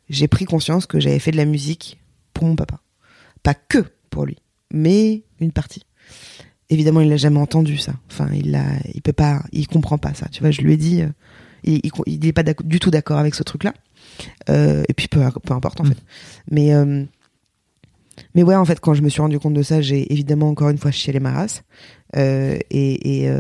[0.09, 1.99] j'ai pris conscience que j'avais fait de la musique
[2.35, 2.81] pour mon papa.
[3.43, 4.37] Pas que pour lui
[4.73, 5.83] mais une partie.
[6.71, 7.95] Évidemment il l'a jamais entendu ça.
[8.11, 10.51] Enfin il l'a il peut pas il comprend pas ça tu vois.
[10.51, 11.09] Je lui ai dit euh,
[11.65, 13.75] il, il, il est pas du tout d'accord avec ce truc là
[14.51, 15.89] Euh, et puis peu, peu importe en Mm.
[15.89, 15.99] fait.
[16.51, 17.05] Mais euh,
[18.35, 20.69] mais ouais en fait quand je me suis rendu compte de ça j'ai évidemment encore
[20.71, 21.63] une fois chialé ma race.
[22.15, 23.31] Et, et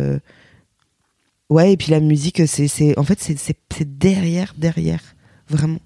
[1.53, 5.01] ouais et puis la musique c'est c'est en fait c'est derrière derrière
[5.49, 5.81] vraiment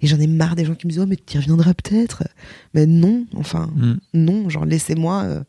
[0.00, 2.24] et j'en ai marre des gens qui me disent oh mais tu y reviendras peut-être
[2.74, 3.94] mais non enfin Mm.
[4.14, 5.42] non genre laissez-moi euh,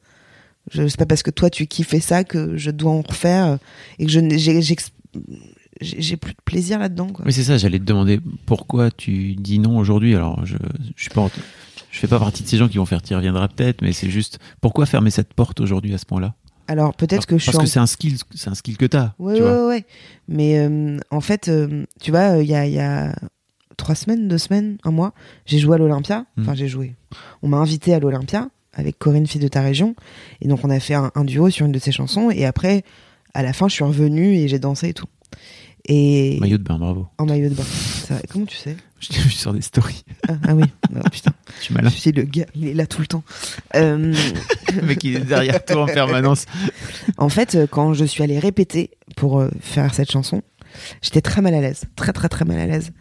[0.71, 3.57] je c'est pas parce que toi tu kiffais ça que je dois en refaire euh,
[3.99, 4.19] et que je
[5.81, 7.23] j'ai plus de plaisir là-dedans quoi.
[7.25, 10.13] Oui, c'est ça, j'allais te demander pourquoi tu dis non aujourd'hui.
[10.13, 10.57] Alors, je,
[10.95, 11.31] je suis pas, en-
[11.89, 13.93] je fais pas partie de ces gens qui vont faire tu y reviendras peut-être, mais
[13.93, 16.35] c'est juste pourquoi fermer cette porte aujourd'hui à ce point-là?
[16.69, 18.86] Alors peut-être que je suis Parce en- que c'est un skill, c'est un skill que
[18.86, 19.13] t'as.
[19.17, 19.67] Ouais, tu ouais, vois.
[19.67, 19.86] ouais.
[20.27, 23.15] Mais euh, en fait, euh, tu vois, euh, il y, a, il y a
[23.75, 25.13] trois semaines, deux semaines, un mois,
[25.47, 26.25] j'ai joué à l'Olympia.
[26.38, 26.41] Mm.
[26.43, 26.93] Enfin, j'ai joué.
[27.41, 29.95] On m'a invité à l'Olympia avec Corinne, fille de ta région.
[30.41, 32.29] Et donc, on a fait un, un duo sur une de ses chansons.
[32.29, 32.84] Et après,
[33.34, 35.08] à la fin, je suis revenue et j'ai dansé et tout.
[35.86, 37.08] Et Maillot de bain, bravo.
[37.17, 37.63] en maillot de bain.
[37.63, 38.77] Ça- comment tu sais?
[38.99, 40.03] Je t'ai vu sur des stories.
[40.27, 40.63] ah, ah oui,
[40.95, 41.31] Oh, putain.
[41.59, 41.89] Je suis Je malin.
[41.89, 43.23] suis le gars, il est là tout le temps.
[43.75, 44.13] Euh,
[44.75, 46.45] Le mec, il est derrière toi en permanence.
[47.17, 50.41] En fait, euh, quand je suis allée répéter pour euh, faire cette chanson,
[51.01, 52.91] j'étais très mal à l'aise, très très très mal à l'aise.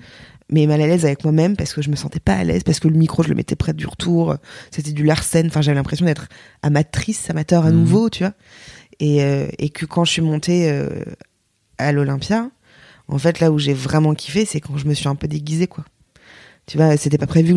[0.51, 2.81] Mais mal à l'aise avec moi-même parce que je me sentais pas à l'aise, parce
[2.81, 4.37] que le micro, je le mettais près du retour,
[4.71, 6.29] c'était du Larsen, enfin j'avais l'impression d'être
[6.63, 7.77] amatrice, amateur à Mhm.
[7.81, 8.33] nouveau, tu vois.
[9.01, 10.89] Et, euh, et que quand je suis montée euh,
[11.77, 12.49] à l'Olympia,
[13.09, 15.67] en fait là où j'ai vraiment kiffé, c'est quand je me suis un peu déguisée,
[15.67, 15.85] quoi.
[16.67, 17.55] Tu vois, c'était pas prévu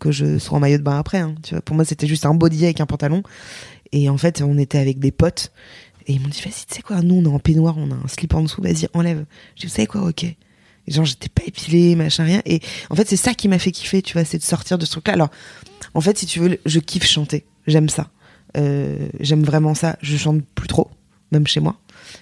[0.00, 1.18] que je, sois en maillot de bain après.
[1.18, 3.22] Hein, tu vois, pour moi, c'était juste un body avec un pantalon.
[3.92, 5.52] Et en fait, on était avec des potes.
[6.06, 7.94] Et ils m'ont dit, vas-y, tu sais quoi, nous, on est en peignoir, on a
[7.94, 9.26] un slip en dessous, vas-y, enlève.
[9.54, 10.24] J'ai dit, vous savez quoi, ok.
[10.24, 10.36] Et
[10.88, 12.40] genre, j'étais pas épilée, machin, rien.
[12.46, 14.86] Et en fait, c'est ça qui m'a fait kiffer, tu vois, c'est de sortir de
[14.86, 15.12] ce truc-là.
[15.12, 15.30] Alors,
[15.92, 17.44] en fait, si tu veux, je kiffe chanter.
[17.66, 18.10] J'aime ça.
[18.56, 19.96] Euh, J'aime vraiment ça.
[20.00, 20.90] Je chante plus trop,
[21.32, 21.76] même chez moi.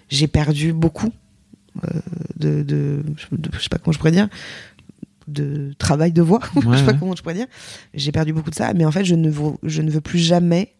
[0.09, 1.13] J'ai perdu beaucoup
[2.39, 4.29] de, de, de- je sais pas comment je pourrais dire,
[5.29, 6.41] de travail de voix.
[6.57, 6.99] Ouais, je sais pas ouais.
[6.99, 7.47] comment je pourrais dire.
[7.95, 10.19] J'ai perdu beaucoup de ça, mais en fait, je ne veux, je ne veux plus
[10.19, 10.73] jamais.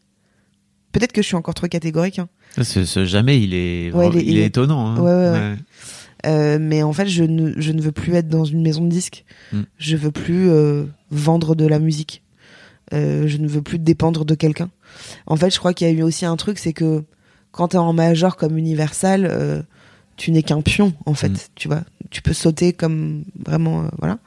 [0.93, 2.29] Peut-être que je suis encore trop catégorique, hein.
[2.57, 4.87] Ça, Ce, ce jamais, il est, Ouais, il, il est- est il est- étonnant.
[4.97, 5.57] hein.
[6.25, 8.89] Euh, mais en fait, je ne, je ne veux plus être dans une maison de
[8.91, 9.25] disques.
[9.53, 9.63] Mm.
[9.79, 12.23] Je veux plus euh, vendre de la musique.
[12.93, 14.71] Euh, je ne veux plus dépendre de quelqu'un.
[15.27, 17.03] En fait, je crois qu'il y a eu aussi un truc, c'est que
[17.51, 19.63] quand t'es en major comme Universal, euh,
[20.23, 21.31] tu n'es qu'un pion, en fait.
[21.31, 21.37] Mm.
[21.57, 24.21] Tu vois, tu peux sauter comme vraiment, euh, voilà.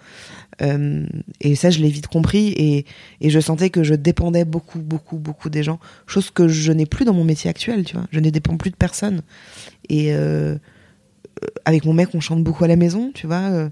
[0.62, 1.06] Euh,
[1.40, 2.86] et ça, je l'ai vite compris et,
[3.22, 5.80] et je sentais que je dépendais beaucoup, beaucoup, beaucoup des gens.
[6.06, 8.08] Chose que je n'ai plus dans mon métier actuel, tu vois.
[8.12, 9.22] Je ne dépends plus de personne.
[9.88, 10.58] Et euh,
[11.64, 13.70] avec mon mec, on chante beaucoup à la maison, tu vois.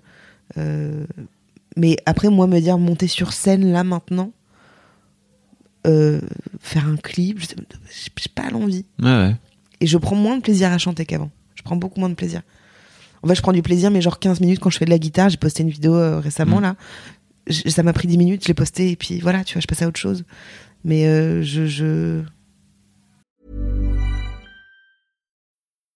[1.75, 4.31] mais après, moi, me dire monter sur scène là maintenant,
[5.83, 7.47] faire un clip, je
[7.89, 8.85] j'ai pas l'envie.
[9.01, 9.35] Ouais.
[9.81, 11.29] Et je prends moins de plaisir à chanter qu'avant.
[11.63, 12.41] Je prends beaucoup moins de plaisir.
[13.23, 14.99] En fait, je prends du plaisir, mais genre 15 minutes quand je fais de la
[14.99, 15.29] guitare.
[15.29, 16.63] J'ai posté une vidéo euh, récemment, Mm.
[16.63, 16.75] là.
[17.69, 19.81] Ça m'a pris 10 minutes, je l'ai posté, et puis voilà, tu vois, je passe
[19.81, 20.25] à autre chose.
[20.83, 22.21] Mais euh, je, je...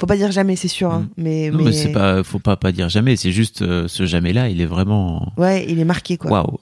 [0.00, 0.90] Faut pas dire jamais, c'est sûr.
[0.92, 3.16] hein, mais, Non, mais, c'est pas, faut pas pas dire jamais.
[3.16, 5.32] C'est juste euh, ce jamais là, il est vraiment.
[5.36, 6.30] Ouais, il est marqué quoi.
[6.30, 6.58] Waouh.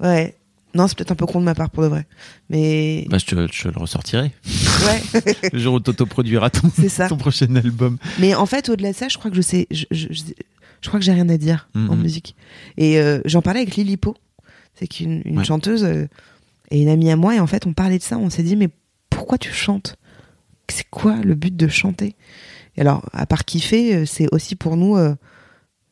[0.00, 0.36] Ouais.
[0.74, 2.04] Non, c'est peut-être un peu con de ma part pour de vrai.
[2.50, 4.32] Mais Bah, je te, je le ressortirai.
[4.86, 7.08] ouais, le jour où t'autoproduiras ton, ça.
[7.08, 7.96] ton prochain album.
[8.18, 10.22] Mais en fait, au-delà de ça, je crois que je sais, je, je, je-
[10.80, 12.02] je crois que j'ai rien à dire en Mhm.
[12.02, 12.34] musique.
[12.76, 14.16] Et euh, j'en parlais avec Lily Po,
[14.74, 15.44] c'est qu'une une Ouais.
[15.44, 16.08] chanteuse euh,
[16.72, 17.36] et une amie à moi.
[17.36, 18.18] Et en fait, on parlait de ça.
[18.18, 18.68] On s'est dit, mais
[19.10, 19.96] pourquoi tu chantes?
[20.68, 22.16] C'est quoi le but de chanter?
[22.76, 25.14] Et alors, à part kiffer, euh, c'est aussi pour nous euh,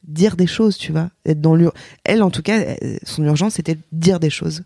[0.06, 1.10] dire des choses, tu vois.
[1.24, 1.56] Être dans.
[2.04, 4.64] Elle, en tout cas, euh, son urgence, c'était de dire des choses.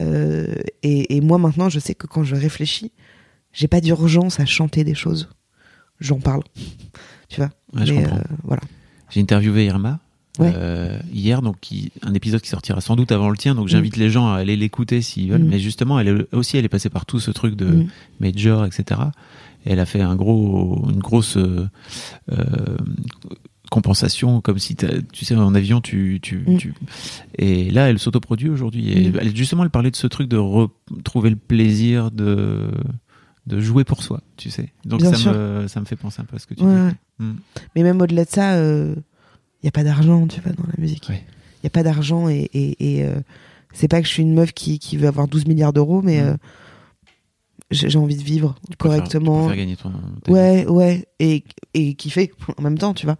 [0.00, 2.90] Euh, et, et moi, maintenant, je sais que quand je réfléchis,
[3.52, 5.28] j'ai pas d'urgence à chanter des choses.
[6.00, 6.42] J'en parle,
[7.28, 7.50] tu vois.
[7.74, 8.20] Ouais, je Mais, comprends.
[8.44, 8.62] voilà.
[9.10, 10.00] J'ai interviewé Irma
[10.38, 10.50] Ouais.
[10.56, 13.54] euh, hier, donc qui, un épisode qui sortira sans doute avant le tien.
[13.54, 15.42] Donc j'invite les gens à aller l'écouter s'ils veulent.
[15.42, 15.48] Mm.
[15.48, 17.88] Mais justement, elle est, aussi, elle est passée par tout ce truc de Mm.
[18.20, 18.98] major, etc.
[19.64, 21.68] Et elle a fait un gros, une grosse euh,
[22.32, 22.76] euh,
[23.70, 26.56] compensation, comme si tu sais en avion, tu, tu, Mm.
[26.58, 26.74] tu-
[27.38, 28.90] et là, elle s'autoproduit aujourd'hui.
[28.92, 29.16] Et Mm.
[29.20, 32.70] elle, justement, elle parlait de ce truc de retrouver le plaisir de
[33.48, 34.72] de jouer pour soi, tu sais.
[34.84, 35.32] Donc Bien ça sûr.
[35.32, 37.24] me ça me fait penser un peu à ce que tu Ouais, dis.
[37.24, 37.32] Mm.
[37.74, 38.94] Mais même au-delà de ça, il
[39.64, 41.06] n'y a pas d'argent, tu vois, dans la musique.
[41.08, 41.24] Il Ouais.
[41.64, 43.14] n'y a pas d'argent et, et, et, euh,
[43.72, 46.20] c'est pas que je suis une meuf qui, qui veut avoir 12 milliards d'euros, mais
[46.20, 46.36] euh,
[47.72, 49.50] j'ai envie de vivre Tu peux faire- correctement.
[49.50, 49.96] tu gagner ton ta
[50.26, 50.32] vie.
[50.32, 51.44] Ouais, ouais, et,
[51.74, 53.16] et kiffer en même temps, tu vois.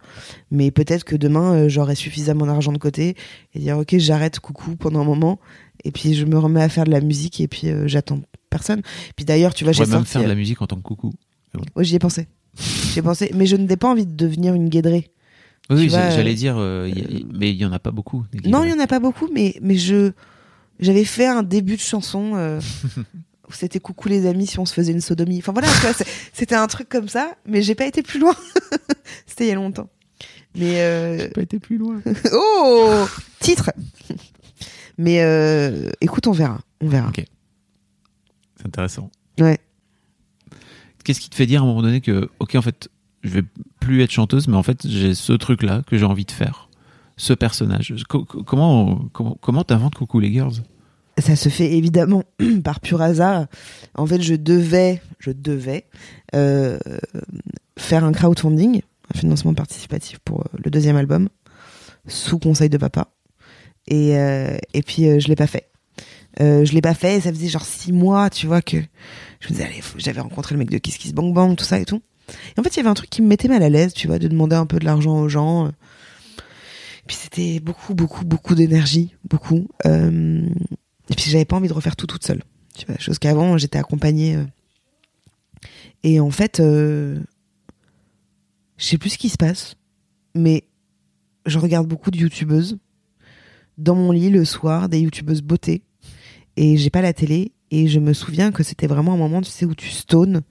[0.51, 3.15] Mais peut-être que demain, euh, j'aurai suffisamment d'argent de côté
[3.53, 5.39] et dire, ok, j'arrête coucou pendant un moment,
[5.83, 8.81] et puis je me remets à faire de la musique, et puis euh, j'attends personne.
[9.15, 10.13] Puis d'ailleurs, tu vois, Tu j'ai pourrais même sorti...
[10.13, 11.11] faire de la musique en tant que coucou.
[11.75, 12.27] Ouais, j'y ai pensé.
[12.91, 15.09] J'y ai pensé, mais je n'ai pas envie de devenir une guédrée.
[15.69, 18.25] Oui, oui, j'allais euh, dire, euh, y a- mais il y en a pas beaucoup.
[18.45, 20.11] Non, il y en a pas beaucoup, mais, mais je
[20.79, 22.59] j'avais fait un début de chanson euh,
[23.55, 25.39] c'était coucou les amis si on se faisait une sodomie.
[25.39, 25.67] Enfin voilà,
[26.33, 28.35] c'était un truc comme ça, mais j'ai pas été plus loin.
[29.27, 29.89] c'était il y a longtemps.
[30.55, 32.01] Mais euh, J'ai pas été plus loin.
[32.33, 33.05] oh
[33.39, 33.71] titre.
[34.97, 37.07] Mais euh, écoute, on verra, on verra.
[37.09, 37.23] Ok.
[38.57, 39.09] C'est intéressant.
[39.39, 39.59] Ouais.
[41.03, 42.89] Qu'est-ce qui te fait dire à un moment donné que, ok, en fait,
[43.23, 43.43] je vais
[43.79, 46.69] plus être chanteuse, mais en fait, j'ai ce truc-là que j'ai envie de faire,
[47.17, 47.93] ce personnage.
[48.07, 50.53] Co- co- comment comment comment t'inventes Coucou les girls?
[51.19, 52.23] Ça se fait évidemment
[52.63, 53.47] par pur hasard.
[53.95, 55.85] En fait, je devais, je devais
[56.35, 56.79] euh,
[57.77, 58.81] faire un crowdfunding,
[59.13, 61.29] un financement participatif pour euh, le deuxième album,
[62.07, 63.09] sous conseil de papa.
[63.87, 65.69] Et, euh, et puis, euh, je l'ai pas fait.
[66.39, 68.77] Je l'ai pas fait, ça faisait genre six mois, tu vois, que
[69.39, 71.79] je me disais, allez, j'avais rencontré le mec de Kiss Kiss Bang Bang, tout ça
[71.79, 72.01] et tout.
[72.57, 74.07] Et en fait, il y avait un truc qui me mettait mal à l'aise, tu
[74.07, 75.71] vois, de demander un peu de l'argent aux gens.
[77.05, 79.67] Puis c'était beaucoup, beaucoup, beaucoup d'énergie, beaucoup.
[81.09, 82.43] Et puis j'avais pas envie de refaire tout toute seule.
[82.75, 84.35] Tu vois, chose qu'avant j'étais accompagnée.
[84.35, 84.45] euh.
[86.03, 87.19] Et en fait, euh,
[88.77, 89.75] je sais plus ce qui se passe,
[90.35, 90.65] mais
[91.45, 92.77] je regarde beaucoup de youtubeuses
[93.77, 95.83] dans mon lit le soir, des youtubeuses beauté,
[96.57, 97.51] et j'ai pas la télé.
[97.71, 100.41] Et je me souviens que c'était vraiment un moment, tu sais, où tu stones.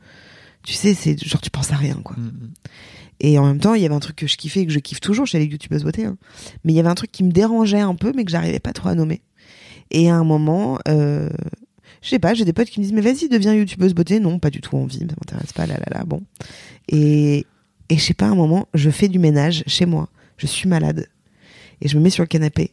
[0.64, 2.16] Tu sais, c'est genre tu penses à rien, quoi.
[3.20, 4.80] Et en même temps, il y avait un truc que je kiffais et que je
[4.80, 6.04] kiffe toujours chez les youtubeuses beauté.
[6.04, 6.16] hein.
[6.64, 8.72] Mais il y avait un truc qui me dérangeait un peu, mais que j'arrivais pas
[8.72, 9.22] trop à nommer.
[9.92, 11.28] Et à un moment, euh,
[12.00, 14.18] je sais pas, j'ai des potes qui me disent, mais vas-y, deviens youtubeuse beauté.
[14.20, 16.22] Non, pas du tout envie, ça m'intéresse pas, là, là, là, bon.
[16.88, 17.46] Et,
[17.90, 20.08] et je sais pas, à un moment, je fais du ménage chez moi.
[20.38, 21.06] Je suis malade.
[21.80, 22.72] Et je me mets sur le canapé.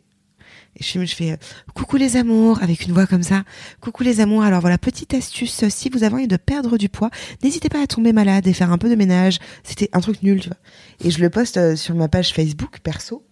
[0.78, 1.38] Et je, fais- euh,
[1.74, 3.44] coucou les amours avec une voix comme ça.
[3.82, 4.44] Coucou les amours.
[4.44, 5.68] Alors voilà, petite astuce.
[5.68, 7.10] Si vous avez envie de perdre du poids,
[7.44, 9.40] n'hésitez pas à tomber malade et faire un peu de ménage.
[9.64, 10.58] C'était un truc nul, tu vois.
[11.04, 13.26] Et je le poste euh, sur ma page Facebook perso.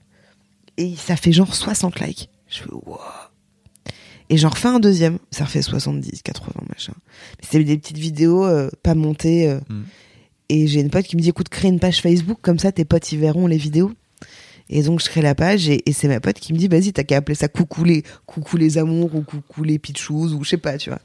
[0.77, 2.29] Et ça fait genre 60 likes.
[2.49, 2.97] Je fais wow.
[4.29, 5.19] Et j'en refais un deuxième.
[5.31, 6.93] Ça refait 70, 80, machin.
[7.41, 9.49] C'était des petites vidéos euh, pas montées.
[9.49, 9.59] euh.
[9.69, 9.83] Mm.
[10.49, 12.85] Et j'ai une pote qui me dit écoute, crée une page Facebook, comme ça tes
[12.85, 13.91] potes y verront les vidéos.
[14.69, 16.91] Et donc je crée la page et, et c'est ma pote qui me dit vas-y
[16.91, 20.49] t'as qu'à appeler ça coucou les coucou les amours ou coucou les pitchous ou je
[20.49, 20.99] sais pas tu vois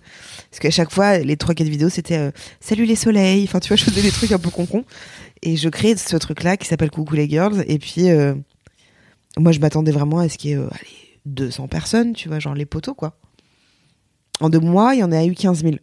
[0.51, 3.69] parce qu'à chaque fois les trois quatre vidéos c'était euh, salut les soleils enfin tu
[3.69, 4.85] vois je faisais des trucs un peu concon
[5.43, 8.09] et je crée ce truc là qui s'appelle coucou les girls et puis
[9.39, 12.55] moi je m'attendais vraiment à ce qu'il y ait allez, 200 personnes tu vois genre
[12.55, 13.19] les poteaux quoi
[14.41, 15.77] en deux mois il y en a eu 15 000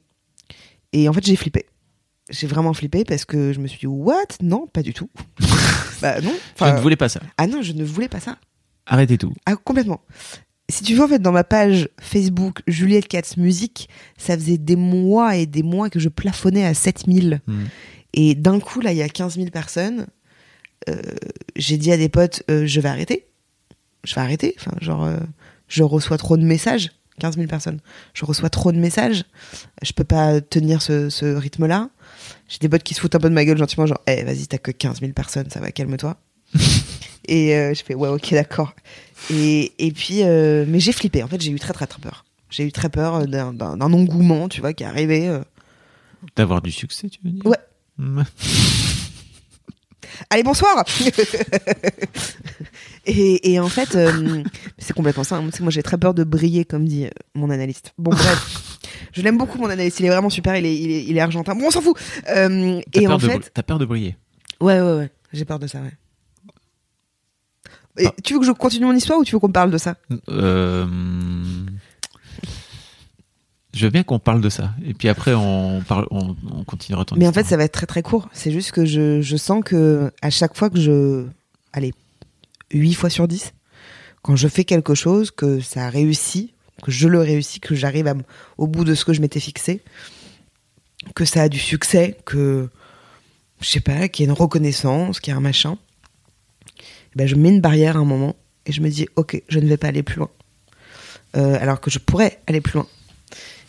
[0.94, 1.66] et en fait j'ai flippé
[2.30, 4.16] j'ai vraiment flippé parce que je me suis dit what?
[4.42, 5.10] Non pas du tout
[6.02, 7.22] bah non Je ne voulais pas ça.
[7.38, 8.38] ah non, je ne voulais pas ça.
[8.86, 9.34] Arrêtez tout.
[9.46, 10.02] Ah, complètement.
[10.70, 14.76] Si tu veux, en fait, dans ma page Facebook Juliette Katz Musique, ça faisait des
[14.76, 17.42] mois et des mois que je plafonnais à 7000.
[17.46, 17.64] Mm.
[18.14, 20.08] Et d'un coup, là, il y a 15 000 personnes.
[20.90, 21.02] Euh,
[21.56, 23.26] J'ai dit à des potes, euh, je vais arrêter.
[24.04, 24.56] Je vais arrêter.
[24.60, 25.18] Enfin, genre, euh,
[25.68, 26.92] je reçois trop de messages.
[27.20, 27.80] 15 000 personnes.
[28.14, 29.26] Je reçois trop de messages.
[29.82, 31.90] Je peux pas tenir ce, ce rythme-là.
[32.48, 34.48] J'ai des potes qui se foutent un peu de ma gueule gentiment, genre, eh, vas-y,
[34.48, 36.18] t'as que 15 000 personnes, ça va, calme-toi.
[37.28, 38.74] et euh, je fais, ouais, ok, d'accord.
[39.30, 41.24] Et, et puis, euh, mais j'ai flippé.
[41.24, 42.26] En fait, j'ai eu très, très, très peur.
[42.50, 45.40] J'ai eu très peur d'un, engouement, tu vois, qui est arrivé.
[46.36, 47.46] D'avoir du succès, tu veux dire?
[47.46, 47.58] Ouais.
[48.00, 48.24] Ouais.
[50.30, 50.78] Allez, bonsoir
[53.10, 54.44] et, et en fait, euh,
[54.78, 55.42] c'est complètement ça.
[55.52, 57.94] Sais, Moi, j'ai très peur de briller, comme dit euh, mon analyste.
[57.98, 58.80] Bon, bref.
[59.14, 60.00] Je l'aime beaucoup, mon analyste.
[60.00, 60.56] Il est vraiment super.
[60.56, 61.56] Il est, il est, il est argentin.
[61.56, 61.98] Bon, on s'en fout.
[62.30, 64.16] Euh, T'as et peur en de fait, T'as peur de briller
[64.62, 65.10] ouais, ouais, ouais.
[65.34, 65.94] J'ai peur de ça, ouais.
[67.98, 68.14] Et Ah.
[68.24, 69.96] Tu veux que je continue mon histoire ou tu veux qu'on parle de ça?
[70.30, 70.86] Euh,
[73.74, 74.72] Je veux bien qu'on parle de ça.
[74.86, 77.74] Et puis après, on, parle, on, on continuera ton Mais en fait, ça va être
[77.74, 78.30] très très court.
[78.34, 81.26] C'est juste que je, je sens que à chaque fois que je.
[81.74, 81.94] Allez,
[82.72, 83.54] 8 fois sur 10,
[84.22, 86.54] quand je fais quelque chose, que ça réussit,
[86.84, 88.14] que je le réussis, que j'arrive à
[88.58, 89.82] au bout de ce que je m'étais fixé,
[91.16, 92.70] que ça a du succès, que.
[93.62, 95.78] Je sais pas, qu'il y a une reconnaissance, qu'il y a un machin,
[96.80, 96.84] eh
[97.18, 99.68] ben je mets une barrière à un moment et je me dis, ok, je ne
[99.68, 100.30] vais pas aller plus loin.
[101.36, 102.88] Euh, alors que je pourrais aller plus loin.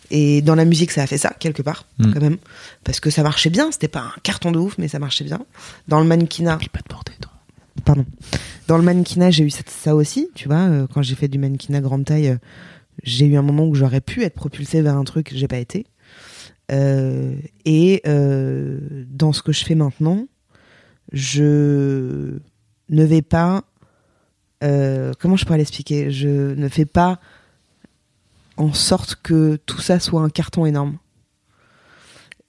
[0.09, 2.13] Et dans la musique, ça a fait ça, quelque part, Mm.
[2.13, 2.37] quand même.
[2.85, 3.69] Parce que ça marchait bien.
[3.71, 5.45] C'était pas un carton de ouf, mais ça marchait bien.
[5.89, 7.27] Dans le mannequinat, Oublie pas de porter ton-
[7.85, 8.05] pardon.
[8.67, 10.69] Dans le mannequinat, j'ai eu ça, aussi, tu vois.
[10.69, 12.37] euh, quand j'ai fait du mannequinat grande taille, euh,
[13.03, 15.85] j'ai eu un moment où j'aurais pu être propulsée vers un truc, j'ai pas été.
[16.71, 20.27] Euh, et dans ce que je fais maintenant,
[21.11, 22.37] je
[22.89, 23.63] ne vais pas.
[24.61, 26.11] comment je pourrais l'expliquer?
[26.11, 27.19] Je ne fais pas
[28.57, 30.97] en sorte que tout ça soit un carton énorme.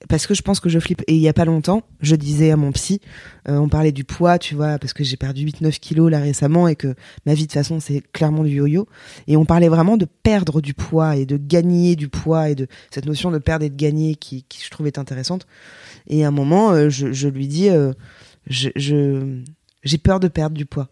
[0.09, 1.03] Parce que je pense que je flippe.
[1.07, 3.01] Et il y a pas longtemps, je disais à mon psy,
[3.49, 6.69] euh, on parlait du poids, tu vois, parce que j'ai perdu 8-9 kilos là récemment
[6.69, 6.95] et que
[7.27, 8.87] ma vie de toute façon c'est clairement du yo-yo.
[9.27, 12.67] Et on parlait vraiment de perdre du poids et de gagner du poids et de
[12.91, 15.47] cette notion de perdre et de gagner qui, qui je trouvais intéressante.
[16.09, 17.93] Et à un moment, euh, je, je lui dis, euh,
[18.47, 20.89] j'ai peur de perdre du poids.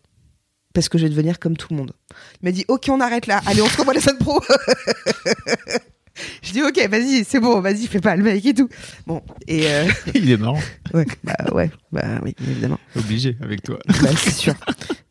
[0.72, 1.92] Parce que je vais devenir comme tout le monde.
[2.40, 3.40] Il m'a dit, ok, on arrête là.
[3.46, 4.40] Allez, on se revoit la semaine pro.
[6.42, 8.68] je dis, ok, vas-y, c'est bon, vas-y, fais pas le mec et tout.
[9.06, 10.60] Bon, et euh, Il est marrant.
[10.94, 12.78] ouais, bah ouais, bah oui, évidemment.
[12.96, 13.78] Obligé avec toi.
[13.86, 14.54] Bah, c'est sûr.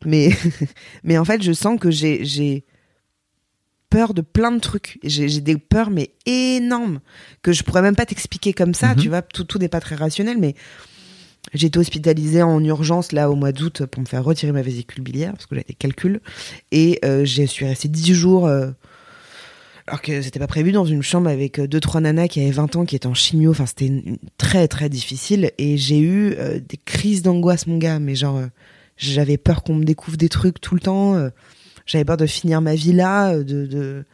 [0.04, 0.30] Mais,
[1.04, 2.64] mais en fait, je sens que j'ai, j'ai
[3.90, 4.98] peur de plein de trucs.
[5.02, 7.00] J'ai, j'ai des peurs, mais énormes,
[7.42, 8.96] que je pourrais même pas t'expliquer comme ça, Mhm.
[9.02, 9.22] tu vois.
[9.22, 10.54] Tout, tout n'est pas très rationnel, mais
[11.54, 15.02] j'ai été hospitalisée en urgence, là, au mois d'août, pour me faire retirer ma vésicule
[15.02, 16.20] biliaire, parce que j'avais des calculs.
[16.70, 18.70] Et euh, je suis restée 10 jours, euh,
[19.86, 22.50] alors que c'était pas prévu, dans une chambre avec euh, deux, trois nanas qui avaient
[22.50, 23.50] 20 ans, qui étaient en chimio.
[23.50, 24.02] Enfin, c'était
[24.38, 25.50] très, très difficile.
[25.58, 28.36] Et j'ai eu euh, des crises d'angoisse, mon gars, mais genre...
[28.36, 28.46] euh,
[28.96, 31.14] j'avais peur qu'on me découvre des trucs tout le temps.
[31.16, 31.30] euh,
[31.86, 34.04] J'avais peur de finir ma vie là, de, de,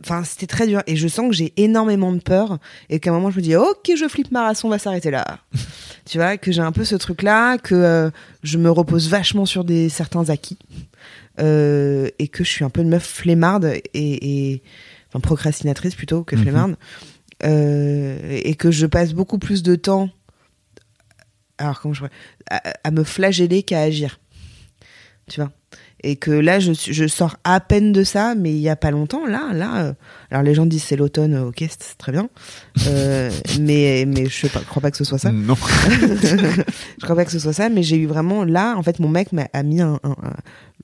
[0.00, 0.82] Enfin, c'était très dur.
[0.86, 2.58] Et je sens que j'ai énormément de peur.
[2.88, 5.10] Et qu'à un moment, je me dis, ok, je flippe ma race, on va s'arrêter
[5.10, 5.40] là.
[6.06, 8.10] tu vois, que j'ai un peu ce truc-là, que euh,
[8.44, 10.58] je me repose vachement sur des certains acquis.
[11.40, 14.62] Euh, et que je suis un peu une meuf flemmarde et, et
[15.08, 16.42] enfin procrastinatrice plutôt que Mhm.
[16.42, 16.76] flemmarde.
[17.44, 20.10] Euh, et que je passe beaucoup plus de temps
[21.56, 22.04] alors comment je
[22.50, 24.18] à, à me flageller qu'à agir
[25.30, 25.52] tu vois?
[26.04, 29.26] Et que là je, sors à peine de ça mais il y a pas longtemps
[29.26, 29.92] là là euh,
[30.30, 32.28] alors les gens disent c'est l'automne euh, ok c'est très bien
[32.86, 33.30] Euh,
[33.60, 35.56] mais mais je pas, crois pas que ce soit ça Non.
[36.22, 39.08] je crois pas que ce soit ça mais j'ai eu vraiment là en fait mon
[39.08, 40.34] mec m'a a mis un, un- un-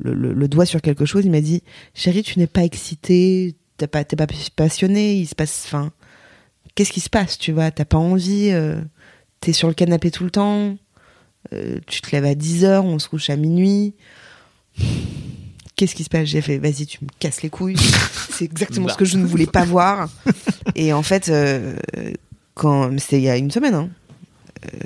[0.00, 1.62] le, le- le doigt sur quelque chose il m'a dit
[1.94, 5.92] chérie tu n'es pas excitée t'as pas t'es pas passionnée il se passe enfin
[6.74, 8.80] qu'est-ce qui se passe tu vois t'as pas envie euh,
[9.40, 10.76] t'es sur le canapé tout le temps
[11.86, 13.94] tu te lèves à 10 heures on se couche à minuit
[15.76, 16.26] qu'est-ce qui se passe?
[16.26, 17.76] J'ai fait vas-y tu me casses les couilles.
[18.30, 20.08] C'est exactement ce que je ne voulais pas voir.
[20.74, 21.76] Et en fait euh,
[22.54, 23.90] quand c'était il y a une semaine hein,
[24.64, 24.78] euh,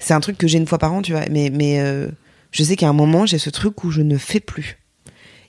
[0.00, 1.24] c'est un truc que j'ai une fois par an tu vois.
[1.30, 2.08] Mais mais euh,
[2.50, 4.78] je sais qu'à un moment j'ai ce truc où je ne fais plus.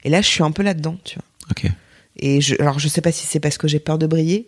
[0.03, 1.25] Et là je suis un peu là dedans tu vois.
[1.51, 1.71] Ok.
[2.17, 4.47] et je, alors, je sais pas si c'est parce que j'ai peur de briller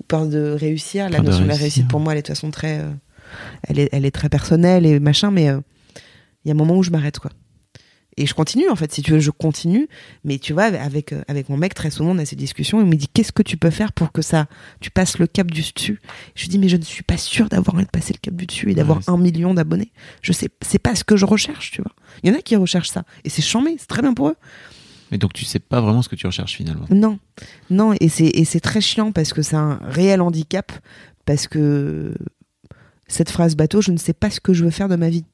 [0.00, 1.08] ou peur de réussir.
[1.08, 2.90] La Peur notion de la réussite, pour moi, elle est de toute façon très, euh,
[3.68, 5.60] elle est, elle est très personnelle et machin, mais euh,
[6.44, 7.30] il y a un moment où je m'arrête, quoi.
[8.16, 9.88] Et je continue, en fait, si tu veux, je continue.
[10.24, 12.80] Mais tu vois, avec, euh, avec mon mec, très souvent, on a ces discussions.
[12.80, 14.46] Il me dit, qu'est-ce que tu peux faire pour que ça,
[14.80, 16.00] tu passes le cap du dessus?
[16.34, 18.34] Je lui dis, mais je ne suis pas sûre d'avoir envie de passer le cap
[18.34, 19.90] du dessus et d'avoir Ouais, un million d'abonnés.
[20.22, 21.92] Je sais, c'est pas ce que je recherche, tu vois.
[22.22, 23.04] Il y en a qui recherchent ça.
[23.24, 24.36] Et c'est chambé, c'est très bien pour eux.
[25.10, 26.86] Mais donc tu sais pas vraiment ce que tu recherches finalement?
[26.90, 27.18] Non,
[27.70, 30.72] non, et c'est et c'est très chiant parce que c'est un réel handicap
[31.24, 32.14] parce que
[33.06, 35.24] cette phrase bateau, je ne sais pas ce que je veux faire de ma vie.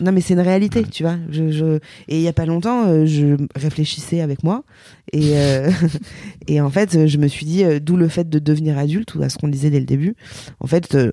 [0.00, 1.16] Non mais c'est une réalité, tu vois.
[1.30, 1.76] Je, je...
[2.08, 4.64] Et il y a pas longtemps, euh, je réfléchissais avec moi
[5.12, 5.70] et euh,
[6.48, 9.22] et en fait, je me suis dit euh, d'où le fait de devenir adulte ou
[9.22, 10.14] à ce qu'on disait dès le début.
[10.60, 11.10] En fait, euh,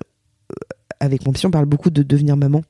[1.00, 2.62] avec mon psy, on parle beaucoup de devenir maman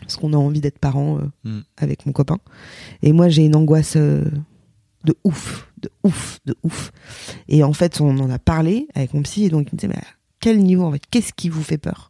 [0.00, 1.60] parce qu'on a envie d'être parent euh, Mm.
[1.76, 2.38] avec mon copain.
[3.02, 4.24] Et moi, j'ai une angoisse de
[5.24, 6.92] ouf, de ouf, de ouf.
[7.48, 9.88] Et en fait, on en a parlé avec mon psy et donc il me disait
[9.88, 10.06] mais à
[10.40, 12.09] quel niveau en fait Qu'est-ce qui vous fait peur?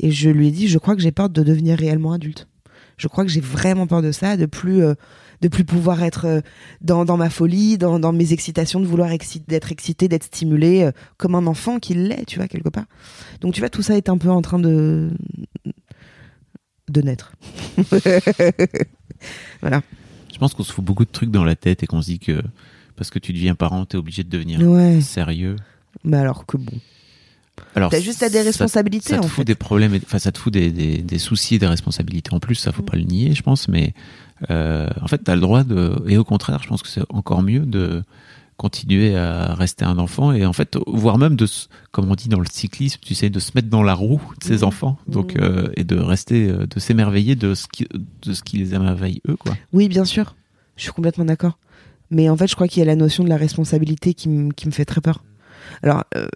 [0.00, 2.46] Et je lui ai dit je crois que j'ai peur de devenir réellement adulte.
[2.96, 4.94] Je crois que j'ai vraiment peur de ça, de plus euh,
[5.40, 6.40] de plus pouvoir être euh,
[6.80, 10.82] dans, dans ma folie, dans, dans mes excitations, de vouloir exci- d'être excité, d'être stimulé
[10.82, 12.86] euh, comme un enfant qui l'est, tu vois quelque part.
[13.40, 15.10] Donc tu vois tout ça est un peu en train de
[16.90, 17.32] de naître.
[19.60, 19.82] voilà.
[20.32, 22.18] Je pense qu'on se fout beaucoup de trucs dans la tête et qu'on se dit
[22.18, 22.40] que
[22.96, 25.00] parce que tu deviens parent, t'es obligé de devenir Ouais.
[25.00, 25.56] sérieux.
[26.04, 26.72] Mais alors que bon.
[27.74, 29.44] Alors, T'as juste à des ça- responsabilités, Ça, te en fout fait.
[29.44, 32.54] des problèmes, enfin ça te fout des, des, des soucis et des responsabilités en plus.
[32.56, 32.86] Ça faut Mm.
[32.86, 33.68] pas le nier, je pense.
[33.68, 33.94] Mais
[34.50, 37.42] euh, en fait, t'as le droit de, et au contraire, je pense que c'est encore
[37.42, 38.02] mieux de
[38.56, 41.46] continuer à rester un enfant et en fait, voire même de,
[41.92, 44.44] comme on dit dans le cyclisme, tu sais, de se mettre dans la roue de
[44.44, 44.64] ses Mhm.
[44.64, 45.40] enfants, donc Mhm.
[45.44, 47.86] euh, et de rester, euh, de s'émerveiller de ce qui,
[48.22, 49.56] de ce qui les émerveille eux, quoi.
[49.72, 50.34] Oui, bien sûr.
[50.76, 51.56] Je suis complètement d'accord.
[52.10, 54.66] Mais en fait, je crois qu'il y a la notion de la responsabilité qui, qui
[54.66, 55.22] me fait très peur.
[55.84, 56.26] Alors, euh,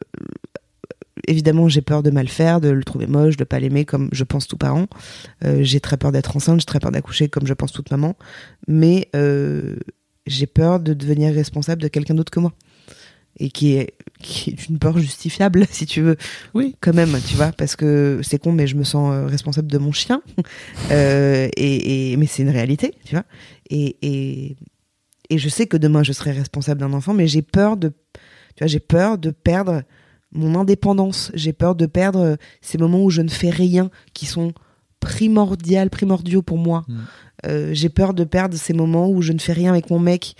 [1.28, 4.24] évidemment, j'ai peur de mal faire, de le trouver moche, de pas l'aimer comme je
[4.24, 4.86] pense tout parent.
[5.44, 8.16] Euh, j'ai très peur d'être enceinte, j'ai très peur d'accoucher comme je pense toute maman.
[8.68, 9.76] Mais euh,
[10.26, 12.52] j'ai peur de devenir responsable de quelqu'un d'autre que moi.
[13.38, 16.16] Et qui est, qui est une peur justifiable, si tu veux.
[16.52, 16.76] Oui.
[16.80, 19.78] Quand même, tu vois, parce que c'est con, mais je me sens euh, responsable de
[19.78, 20.22] mon chien.
[20.90, 23.24] Euh, et, et- mais c'est une réalité, tu vois.
[23.70, 24.56] Et, et,
[25.30, 28.60] et je sais que demain je serai responsable d'un enfant, mais j'ai peur de, tu
[28.60, 29.82] vois, j'ai peur de perdre
[30.32, 31.30] mon indépendance.
[31.34, 34.52] J'ai peur de perdre ces moments où je ne fais rien, qui sont
[35.00, 36.84] primordiaux, primordiaux pour moi.
[36.88, 36.98] Mm.
[37.46, 40.36] Euh, j'ai peur de perdre ces moments où je ne fais rien avec mon mec.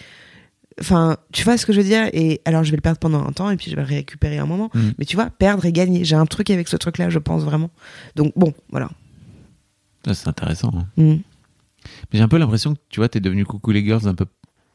[0.80, 2.08] Enfin, tu vois ce que je veux dire?
[2.12, 4.38] Et alors, je vais le perdre pendant un temps et puis je vais le récupérer
[4.38, 4.70] un moment.
[4.74, 4.80] Mm.
[4.98, 6.04] Mais tu vois, perdre et gagner.
[6.04, 7.70] J'ai un truc avec ce truc-là, je pense vraiment.
[8.16, 8.88] Donc bon, voilà.
[10.04, 10.72] C'est intéressant.
[10.74, 10.86] hein.
[10.96, 11.16] Mm.
[11.84, 14.26] Mais j'ai un peu l'impression que tu vois, t'es devenu coucou les girls un peu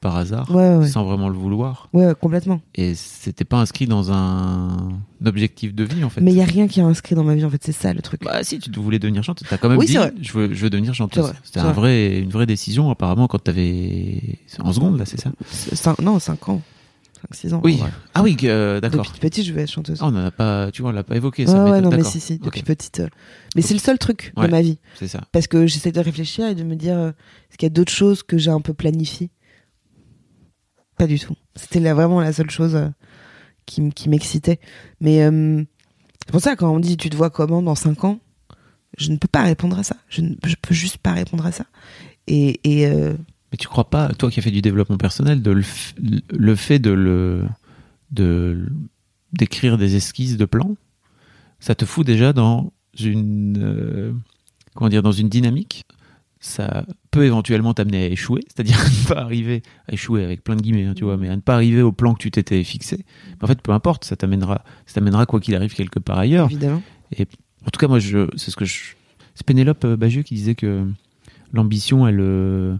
[0.07, 0.87] par hasard, Ouais, ouais, ouais.
[0.87, 1.89] sans vraiment le vouloir.
[1.91, 2.61] Ouais, complètement.
[2.75, 4.77] Et c'était pas inscrit dans un
[5.25, 6.21] objectif de vie en fait.
[6.21, 7.61] Mais il y a rien qui est inscrit dans ma vie, en fait.
[7.61, 8.21] C'est ça le truc.
[8.23, 9.47] Bah si, tu voulais devenir chanteuse.
[9.49, 10.13] T'as quand même Oui, dit, c'est vrai.
[10.21, 11.33] je veux, je veux devenir chanteuse.
[11.43, 12.19] C'était un vrai.
[12.19, 14.21] une vraie décision apparemment quand t'avais
[14.59, 15.31] en seconde là, c'est ça?
[15.51, 16.61] Cinq- non, 5 ans.
[17.33, 17.61] 5-6 ans.
[17.63, 17.79] Oui.
[18.13, 19.03] Ah oui, euh, d'accord.
[19.05, 19.97] Depuis petite, je vais être chanteuse.
[20.01, 21.63] Ah, on en a pas, tu vois, on l'a pas évoqué ça.
[21.65, 22.99] ouais, mais non, mais si, si, depuis petite.
[22.99, 23.07] euh.
[23.55, 24.45] Mais c'est le seul truc Ouais.
[24.45, 24.77] de ma vie.
[24.99, 25.21] C'est ça.
[25.31, 27.09] Parce que j'essaie de réfléchir et de me dire, euh,
[27.49, 29.31] est-ce qu'il y a d'autres choses que j'ai un peu planifiées?
[30.97, 31.35] Pas du tout.
[31.55, 32.89] C'était là vraiment la seule chose euh,
[33.65, 34.59] qui, m'excitait.
[34.99, 35.63] Mais euh,
[36.19, 38.19] c'est pour ça, quand on dit tu te vois comment dans 5 ans,
[38.97, 39.95] je ne peux pas répondre à ça.
[40.09, 41.65] Je ne peux juste pas répondre à ça.
[42.25, 43.15] Et, euh,
[43.51, 46.91] Mais tu crois pas, toi qui as fait du développement personnel, de le, fait de
[46.91, 47.45] le,
[48.11, 48.67] de
[49.33, 50.75] d'écrire des esquisses de plans,
[51.59, 54.19] ça te fout déjà dans une,
[54.73, 55.85] comment dire, dans une dynamique?
[56.47, 60.55] Ça peut éventuellement t'amener à échouer, c'est-à-dire à ne pas arriver à échouer avec plein
[60.55, 62.63] de guillemets, hein, tu vois, mais à ne pas arriver au plan que tu t'étais
[62.63, 63.03] fixé.
[63.27, 66.45] Mais en fait, peu importe, ça t'amènera, ça t'amènera quoi qu'il arrive quelque part ailleurs.
[66.49, 66.81] évidemment.
[67.19, 68.93] En tout cas, moi, je, c'est ce que je.
[69.35, 70.85] C'est Pénélope euh, Bagieux qui disait que
[71.51, 72.75] l'ambition, elle, euh,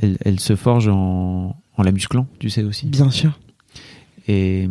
[0.00, 2.86] elle, elle se forge en, en la musclant, tu sais aussi.
[2.86, 3.38] Bien sûr.
[4.28, 4.66] Et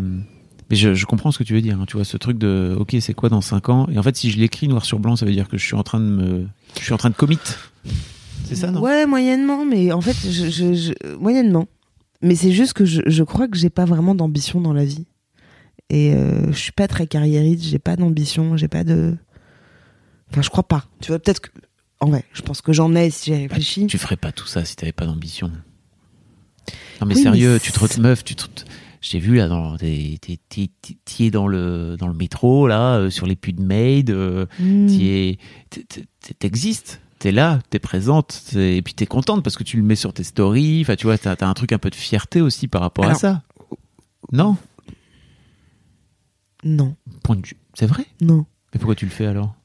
[0.69, 1.79] mais je, je comprends ce que tu veux dire.
[1.79, 3.87] hein, tu vois, ce truc de, ok, c'est quoi dans 5 ans?
[3.91, 5.75] Et en fait, si je l'écris noir sur blanc, ça veut dire que je suis
[5.75, 6.47] en train de me,
[6.79, 7.37] je suis en train de commit.
[8.45, 8.81] C'est ça, non?
[8.81, 11.67] Ouais, moyennement, mais en fait, je, je- je- moyennement.
[12.21, 15.05] Mais c'est juste que je, je crois que j'ai pas vraiment d'ambition dans la vie.
[15.89, 19.15] Et euh, je suis pas très carriériste, j'ai pas d'ambition, j'ai pas de.
[20.31, 20.85] Enfin, je crois pas.
[21.01, 21.49] Tu vois, peut-être que.
[21.99, 23.87] En vrai, je pense que j'en ai si j'ai réfléchi.
[23.87, 25.49] Tu ferais pas tout ça si t'avais pas d'ambition.
[27.01, 28.45] Non mais Oui, sérieux, mais tu te meuf, tu te
[29.01, 30.17] j'ai vu là dans t'es
[31.19, 34.45] es dans le dans le métro là euh, sur les puits de maid, euh,
[34.87, 35.37] t'es-
[36.39, 40.11] t'existes, t'es là, t'es présente, et puis t'es contente parce que tu le mets sur
[40.13, 40.81] tes stories.
[40.81, 43.13] Enfin tu vois, t'as as un truc un peu de fierté aussi par rapport à
[43.15, 43.43] ça.
[44.33, 44.57] Non,
[46.65, 47.55] Non, point de vue.
[47.75, 48.05] C'est vrai?
[48.19, 48.45] non.
[48.73, 49.55] Mais pourquoi tu le fais alors?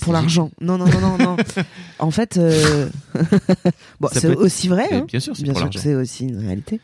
[0.00, 0.50] Pour l'argent.
[0.60, 1.36] Non, non, non, non, non.
[1.98, 2.88] en fait, euh...
[4.00, 4.86] bon, c'est être- aussi vrai.
[4.92, 5.04] hein.
[5.08, 5.78] Bien sûr, c'est Bien pour sûr l'argent.
[5.78, 6.80] que c'est aussi une réalité.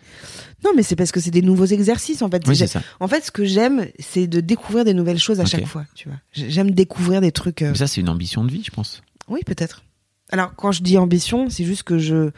[0.64, 2.42] Non, mais c'est parce que c'est des nouveaux exercices en fait.
[2.46, 2.80] Oui, ça.
[3.00, 5.84] En fait, ce que j'aime, c'est de découvrir des nouvelles choses à chaque fois.
[5.94, 7.62] Tu vois, J'ai- j'aime découvrir des trucs.
[7.62, 9.02] euh, Mais ça c'est une ambition de vie, je pense.
[9.28, 9.82] Oui, peut-être.
[10.30, 12.30] Alors, quand je dis ambition, c'est juste que je.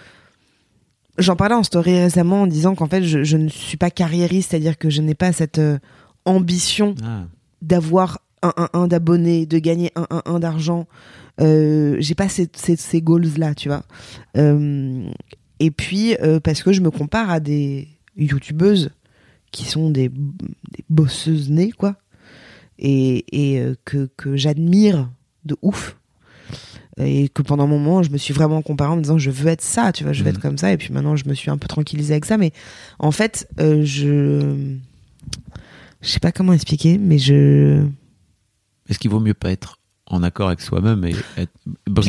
[1.19, 4.51] J'en parlais en story récemment en disant qu'en fait, je, je ne suis pas carriériste,
[4.51, 5.79] c'est-à-dire que je n'ai pas cette euh,
[6.25, 7.25] ambition Ah.
[7.63, 10.87] d'avoir un, un, un d'abonnés, de gagner un, un, un d'argent.
[11.41, 13.83] Euh, j'ai pas ces, ces, ces goals là, tu vois.
[14.37, 15.05] Euh,
[15.59, 18.91] et puis euh, parce que je me compare à des youtubeuses
[19.51, 21.97] qui sont des, des bosseuses nées, quoi,
[22.79, 25.11] et, et euh, que, que j'admire
[25.45, 25.97] de ouf.
[26.99, 29.49] Et que pendant un moment, je me suis vraiment comparée en me disant, je veux
[29.49, 30.37] être ça, tu vois, je veux Mhm.
[30.37, 30.73] être comme ça.
[30.73, 32.37] Et puis maintenant, je me suis un peu tranquillisée avec ça.
[32.39, 32.53] Mais
[33.01, 34.77] en fait, je.
[36.03, 37.85] Je sais pas comment expliquer, mais je.
[38.89, 41.53] Est-ce qu'il vaut mieux pas être en accord avec soi-même et être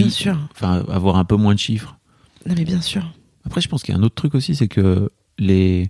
[0.09, 0.37] sûr.
[0.51, 1.97] enfin avoir un peu moins de chiffres?
[2.45, 3.13] Non, mais bien sûr.
[3.45, 5.89] Après, je pense qu'il y a un autre truc aussi, c'est que les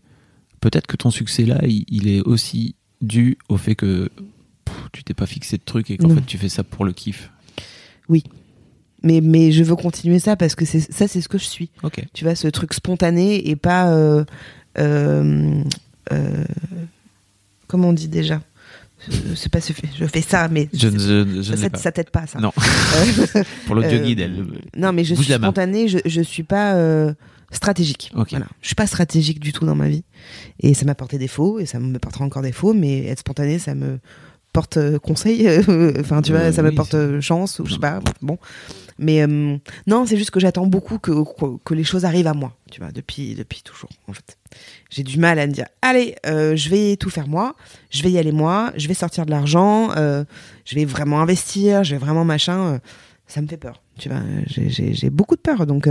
[0.61, 4.09] peut-être que ton succès là, il, il est aussi dû au fait que
[4.65, 6.91] pff, tu t'es pas fixé de trucs et qu'en fait tu fais ça pour le
[6.93, 7.31] kiff.
[9.03, 11.69] Mais, mais je veux continuer ça parce que ça, c'est ce que je suis.
[11.83, 12.03] Ok.
[12.13, 13.91] Tu vois, ce truc spontané et pas.
[13.91, 14.25] euh,
[14.79, 15.63] euh,
[16.11, 16.43] euh,
[17.67, 18.41] comment on dit déjà?
[19.11, 19.87] Euh, C'est pas ce fait.
[19.99, 20.69] Je fais ça, mais.
[20.73, 22.39] Je je, je ça, t'aide pas, ça.
[22.39, 22.51] Non.
[23.35, 24.45] Euh, Pour l'audio Euh, guide, elle.
[24.77, 27.13] non, mais je suis spontanée, je, je suis pas euh,
[27.51, 28.11] stratégique.
[28.15, 28.29] Ok.
[28.31, 28.47] Voilà.
[28.61, 30.03] Je suis pas stratégique du tout dans ma vie.
[30.59, 33.75] Et ça m'a porté défaut, et ça me portera encore défaut, mais être spontané, ça
[33.75, 33.99] me
[34.55, 35.47] porte euh, conseil.
[35.47, 37.99] euh, Enfin, tu vois, Euh, ça me porte chance, ou je sais pas.
[38.21, 38.37] Bon.
[38.97, 39.27] Mais
[39.87, 42.79] non, c'est juste que j'attends beaucoup que, que, que les choses arrivent à moi, tu
[42.79, 44.37] vois, depuis, depuis toujours, en fait.
[44.89, 47.55] J'ai du mal à me dire, allez, euh, je vais tout faire moi,
[47.91, 50.23] je vais y aller moi, je vais sortir de l'argent, euh,
[50.63, 52.59] je vais vraiment investir, je vais vraiment machin.
[52.75, 52.79] euh,
[53.27, 54.21] ça me fait peur, tu vois.
[54.47, 55.89] J'ai- beaucoup de peur, donc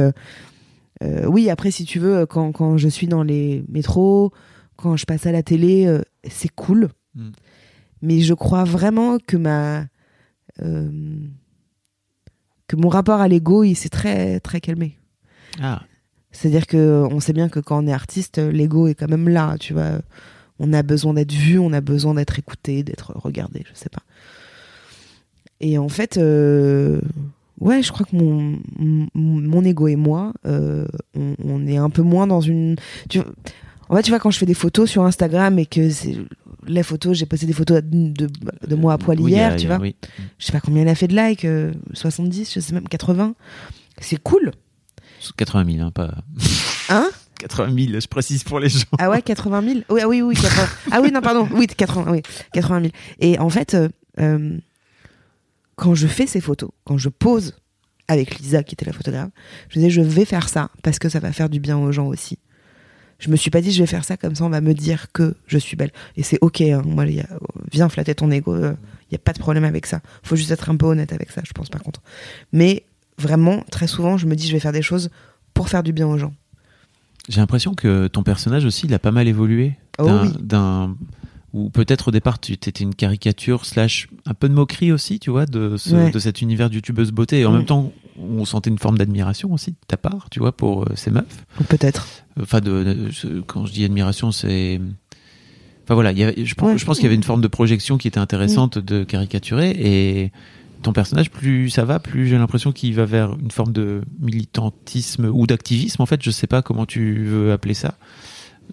[1.27, 1.51] oui.
[1.51, 4.33] Après, si tu veux, quand, quand je suis dans les métros,
[4.77, 5.87] quand je passe à la télé,
[6.29, 6.89] c'est cool.
[7.15, 7.31] Mm.
[8.05, 9.87] Mais je crois vraiment que ma
[10.63, 10.91] euh,
[12.69, 14.99] que mon rapport à l'ego, il s'est très très calmé.
[15.61, 15.83] Ah,
[16.31, 19.57] C'est-à-dire que on sait bien que quand on est artiste, l'ego est quand même là,
[19.59, 20.01] tu vois.
[20.59, 24.03] On a besoin d'être vu, on a besoin d'être écouté, d'être regardé, je sais pas.
[25.61, 27.01] Et en fait, euh,
[27.61, 30.87] ouais, je crois que mon, mon, mon ego et moi, euh,
[31.17, 32.77] on, on est un peu moins dans une.
[33.09, 33.21] Tu,
[33.89, 36.17] en fait, tu vois, quand je fais des photos sur Instagram et que c'est
[36.67, 39.77] les photos, j'ai posté des photos de, moi à poil oui, hier, a- tu a-
[39.77, 39.79] vois.
[39.83, 39.97] oui.
[40.39, 43.35] Je sais pas combien elle a fait de likes, euh, 70, je sais même 80.
[44.01, 44.53] C'est cool,
[45.37, 46.15] 80 000, hein, pas.
[46.91, 47.09] hein?
[47.39, 48.85] 80 000, je précise pour les gens.
[48.99, 50.67] Ah ouais, 80 000 Oui, ah oui, oui, 80.
[50.93, 51.47] Ah oui, non, pardon.
[51.53, 52.93] Oui, 80, oui, 80 000.
[53.21, 53.89] Et en fait, euh,
[54.21, 54.57] euh,
[55.77, 57.55] quand je fais ces photos, quand je pose
[58.09, 59.31] avec Lisa, qui était la photographe,
[59.69, 62.07] je disais, je vais faire ça parce que ça va faire du bien aux gens
[62.07, 62.39] aussi.
[63.25, 65.07] Je me suis pas dit, je vais faire ça comme ça, on va me dire
[65.12, 65.93] que je suis belle.
[66.18, 66.83] Et c'est ok, hein.
[66.85, 67.29] moi, il y a-
[67.72, 68.77] viens flatter ton ego, il
[69.11, 70.01] n'y a pas de problème avec ça.
[70.22, 72.03] faut juste être un peu honnête avec ça, je pense, par contre.
[72.53, 72.85] Mais
[73.16, 75.09] vraiment, très souvent, je me dis, je vais faire des choses
[75.55, 76.35] pour faire du bien aux gens.
[77.31, 79.72] J'ai l'impression que ton personnage aussi, il a pas mal évolué.
[79.99, 80.29] Oh oui.
[80.41, 80.95] d'un-
[81.55, 85.31] Ou peut-être au départ, tu étais une caricature, slash un peu de moquerie aussi, tu
[85.31, 86.11] vois, de, ce- Ouais.
[86.11, 87.41] de cet univers de youtubeuse beauté.
[87.41, 90.51] Et en même temps, on sentait une forme d'admiration aussi de ta part, tu vois,
[90.51, 91.47] pour euh, ces meufs.
[91.69, 92.09] Peut-être.
[92.41, 93.09] Enfin, de,
[93.47, 94.81] quand je dis admiration, c'est.
[95.85, 96.79] Enfin voilà, il y avait- je pense, Ouais.
[96.79, 99.71] je pense qu'il y avait une forme de projection qui était intéressante de caricaturer.
[99.79, 100.33] Et
[100.83, 105.27] ton personnage, plus ça va, plus j'ai l'impression qu'il va vers une forme de militantisme
[105.33, 106.03] ou d'activisme.
[106.03, 107.95] En fait, je sais pas comment tu veux appeler ça,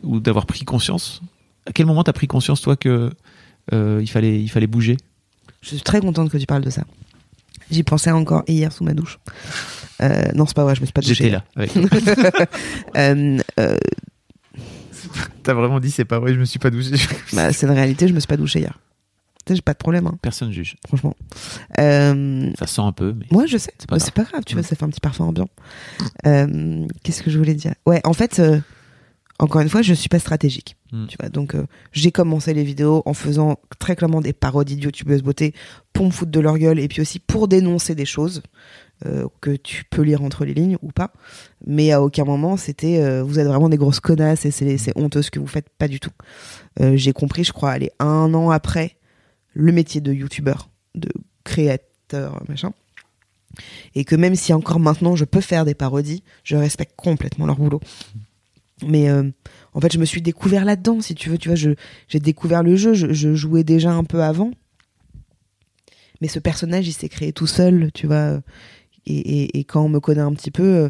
[0.04, 1.22] ou d'avoir pris conscience.
[1.66, 3.12] À quel moment t'as pris conscience toi que
[3.74, 4.98] euh, il fallait il fallait bouger?
[5.62, 6.84] Je suis très contente que tu parles de ça.
[7.70, 9.20] J'y pensais encore hier sous ma douche.
[10.02, 11.14] Euh, non, c'est pas vrai, je me suis pas douchée.
[11.14, 11.44] J'étais là.
[11.56, 11.72] Avec...
[12.98, 13.78] Euh, euh,
[15.44, 16.92] T'as vraiment dit c'est pas vrai, je me suis pas douché.
[17.34, 18.80] bah, c'est une réalité, je me suis pas douchée hier.
[19.46, 20.76] Tu sais, j'ai pas de problème, hein, Personne juge.
[20.88, 21.16] franchement.
[21.80, 23.74] Euh, Ça sent un peu, mais moi, je sais.
[23.80, 24.06] C'est pas Mais grave.
[24.06, 25.50] C'est pas grave, tu vois, ça fait un petit parfum ambiant.
[26.28, 27.74] Euh, Qu'est-ce que je voulais dire?
[27.88, 28.60] Ouais, en fait, euh,
[29.42, 30.78] encore une fois, je suis pas stratégique.
[30.92, 31.08] Mm.
[31.08, 34.84] Tu vois, donc euh, j'ai commencé les vidéos en faisant très clairement des parodies de
[34.84, 35.54] youtubeuses beauté
[35.94, 38.44] pour me foutre de leur gueule et puis aussi pour dénoncer des choses
[39.08, 41.12] euh, que tu peux lire entre les lignes ou pas.
[41.66, 45.24] Mais à aucun moment c'était euh, vous êtes vraiment des grosses connasses et c'est honteux
[45.24, 46.12] ce que vous faites, pas du tout.
[46.80, 48.96] J'ai compris, je crois, aller un an après
[49.54, 51.10] le métier de youtubeur, de
[51.44, 52.74] créateur, machin.
[53.96, 57.58] Et que même si encore maintenant je peux faire des parodies, je respecte complètement leur
[57.58, 57.82] boulot.
[58.88, 59.30] Mais euh,
[59.74, 61.38] en fait, je me suis découvert là-dedans, si tu veux.
[61.38, 61.72] Tu vois, je-
[62.08, 62.94] j'ai découvert le jeu.
[62.94, 64.52] Je, je jouais déjà un peu avant.
[66.22, 68.42] Mais ce personnage, il s'est créé tout seul, tu vois.
[69.08, 70.90] Et, et, et quand on me connaît un petit peu, euh,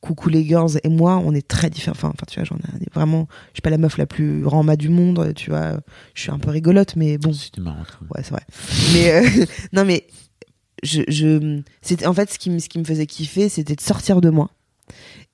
[0.00, 1.96] Coucou les girls et moi, on est très différents.
[1.96, 3.26] Enfin, enfin, tu vois, j'en ai vraiment.
[3.48, 5.80] Je suis pas la meuf la plus ramba du monde, tu vois.
[6.14, 7.32] Je suis un peu rigolote, mais bon.
[7.32, 7.82] c'était marrant.
[8.14, 8.44] Ouais, c'est vrai.
[8.94, 10.06] Mais euh, non, mais
[10.84, 13.80] je, je c'était en fait ce qui me ce qui me faisait kiffer, c'était de
[13.80, 14.52] sortir de moi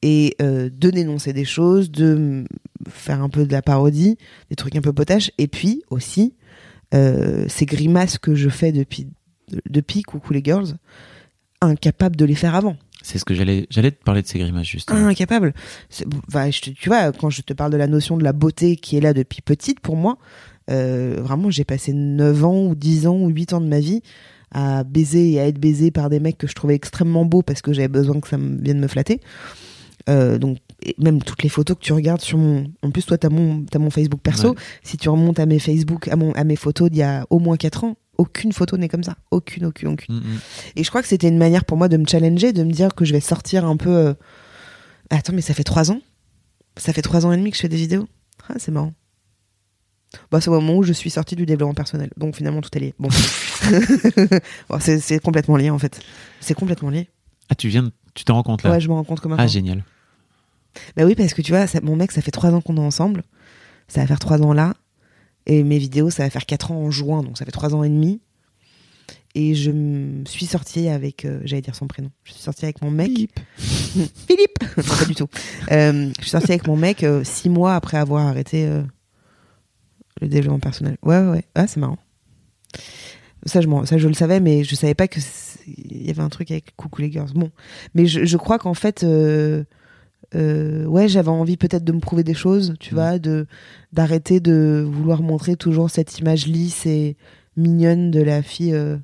[0.02, 2.44] et euh, de dénoncer des choses, de
[2.88, 4.16] faire un peu de la parodie,
[4.50, 6.34] des trucs un peu potaches, et puis aussi
[6.94, 9.08] euh, ces grimaces que je fais depuis,
[9.68, 10.76] depuis Coucou les Girls,
[11.60, 12.76] incapable de les faire avant.
[13.02, 15.06] C'est ce que j'allais, j'allais te parler de ces grimaces justement.
[15.06, 15.52] Incapable.
[15.90, 18.32] C'est- bah, je te- tu vois, quand je te parle de la notion de la
[18.32, 20.18] beauté qui est là depuis petite pour moi,
[20.70, 24.02] euh, vraiment, j'ai passé 9 ans ou 10 ans ou 8 ans de ma vie
[24.54, 27.60] à baiser et à être baisé par des mecs que je trouvais extrêmement beaux parce
[27.60, 29.20] que j'avais besoin que ça me vienne me flatter.
[30.08, 32.70] Euh, donc, et même toutes les photos que tu regardes sur mon.
[32.82, 34.50] En plus, toi, t'as mon, t'as mon Facebook perso.
[34.50, 34.56] Ouais.
[34.82, 37.38] Si tu remontes à mes Facebook, à, mon, à mes photos d'il y a au
[37.38, 39.16] moins 4 ans, aucune photo n'est comme ça.
[39.30, 40.14] Aucune, aucune, aucune.
[40.16, 40.38] Mm, mm.
[40.76, 42.94] Et je crois que c'était une manière pour moi de me challenger, de me dire
[42.94, 43.90] que je vais sortir un peu.
[43.90, 44.14] euh,
[45.10, 46.00] Attends, mais ça fait trois ans
[46.76, 48.06] Ça fait trois ans et demi que je fais des vidéos
[48.48, 48.92] Ah, c'est marrant.
[50.30, 52.10] Bah, c'est au moment où je suis sortie du développement personnel.
[52.16, 52.94] Donc finalement, tout est lié.
[52.98, 53.08] Bon.
[54.68, 56.00] Bon, c'est c'est complètement lié en fait.
[56.40, 57.08] C'est complètement lié.
[57.48, 59.36] Ah, tu viens, de- tu te rends compte là Ouais, je me rends compte comment.
[59.38, 59.84] Ah, génial.
[60.96, 62.80] Bah oui, parce que tu vois, ça- mon mec, ça fait trois ans qu'on est
[62.80, 63.22] ensemble.
[63.88, 64.74] Ça va faire trois ans là.
[65.46, 67.22] Et mes vidéos, ça va faire quatre ans en juin.
[67.22, 68.20] Donc ça fait trois ans et demi.
[69.36, 71.24] Et je me suis sortie avec.
[71.24, 72.10] euh, J'allais dire son prénom.
[72.24, 73.08] Je suis sortie avec mon mec.
[73.08, 73.38] Philippe.
[74.28, 75.28] Philippe pas du tout.
[75.72, 78.82] Euh, je suis sortie avec mon mec euh, six mois après avoir arrêté euh,
[80.20, 80.96] le développement personnel.
[81.02, 81.44] Ouais, ouais, ouais.
[81.54, 81.98] Ah, c'est marrant.
[83.46, 85.20] Ça je, ça, je le savais, mais je savais pas que
[85.66, 87.32] il y avait un truc avec Coucou les Girls.
[87.34, 87.50] Bon.
[87.94, 89.64] Mais je, je crois qu'en fait, euh,
[90.34, 92.96] euh, ouais, j'avais envie peut-être de me prouver des choses, tu Mm.
[92.96, 93.46] vois, de
[93.92, 97.16] d'arrêter de vouloir montrer toujours cette image lisse et
[97.56, 98.96] mignonne de la fille euh,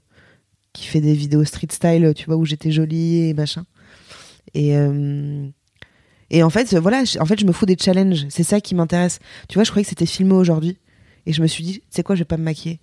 [0.73, 3.65] qui fait des vidéos street style, tu vois, où j'étais jolie et machin.
[4.55, 4.75] Et
[6.33, 8.27] et en fait, voilà, en fait, je me fous des challenges.
[8.29, 9.19] C'est ça qui m'intéresse.
[9.49, 10.79] Tu vois, je croyais que c'était filmé aujourd'hui,
[11.27, 12.81] et je me suis dit, tu sais quoi, je vais pas me maquiller.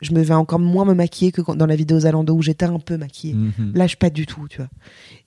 [0.00, 2.80] Je me vais encore moins me maquiller que dans la vidéo Zalando où j'étais un
[2.80, 3.34] peu maquillée.
[3.34, 3.72] Mhm.
[3.74, 4.68] Là, je pas du tout, tu vois.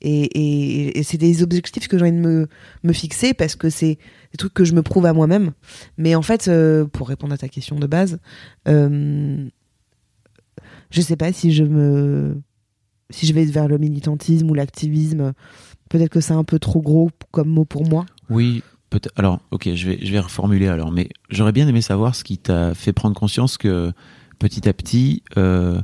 [0.02, 2.48] Et, et, et c'est des objectifs que j'ai envie de me,
[2.84, 3.98] me fixer parce que c'est
[4.32, 5.54] des trucs que je me prouve à moi-même.
[5.98, 8.20] Mais en fait, euh, pour répondre à ta question de base,
[8.68, 9.48] euh,
[10.92, 12.42] je sais pas si je me,
[13.10, 15.34] si je vais vers le militantisme ou l'activisme.
[15.90, 18.06] Peut-être que c'est un peu trop gros comme mot pour moi.
[18.30, 18.62] Oui,
[19.16, 22.38] Alors, ok, je vais, je vais reformuler alors, mais j'aurais bien aimé savoir ce qui
[22.38, 23.92] t'a fait prendre conscience que
[24.40, 25.82] petit à petit, euh,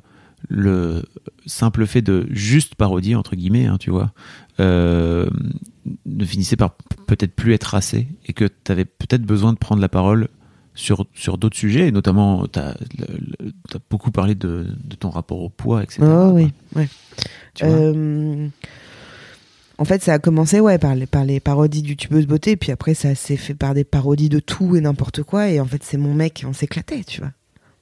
[0.49, 1.04] le
[1.45, 4.14] simple fait de juste parodier, entre guillemets, hein, tu vois,
[4.60, 5.30] euh,
[6.06, 6.76] ne finissait par
[7.08, 10.30] peut-être plus être assez et que tu avais peut-être besoin de prendre la parole
[10.76, 12.76] sur, sur d'autres sujets, et notamment, tu as,
[13.89, 16.01] beaucoup parlé de, de ton rapport au poids, etc.
[16.04, 16.89] Oh oui, ouais.
[17.54, 17.76] Tu vois?
[17.76, 18.47] Euh,
[19.84, 22.94] en fait, ça a commencé ouais par les par les parodies d'youtubeuses beauté, puis après
[22.94, 25.50] ça s'est fait par des parodies de tout et n'importe quoi.
[25.50, 27.34] Et en fait, c'est mon mec, on s'éclatait, tu vois.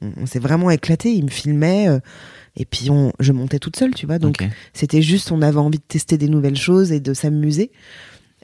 [0.02, 1.14] On, on s'est vraiment éclaté.
[1.14, 2.00] Il me filmait euh,
[2.58, 4.18] et puis on, je montais toute seule, tu vois.
[4.18, 4.44] Donc
[4.74, 7.70] c'était juste, on avait envie de tester des nouvelles choses et de s'amuser.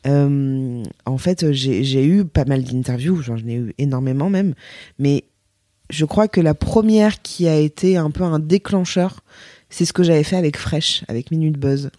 [0.05, 4.53] Euh, en fait, j'ai eu pas mal d'interviews, j'en ai eu énormément même,
[4.99, 5.23] mais
[5.89, 9.21] je crois que la première qui a été un peu un déclencheur,
[9.69, 11.89] c'est ce que j'avais fait avec Fresh, avec Minute Buzz.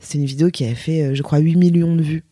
[0.00, 2.24] C'est une vidéo qui a fait, euh, je crois, 8 millions de vues.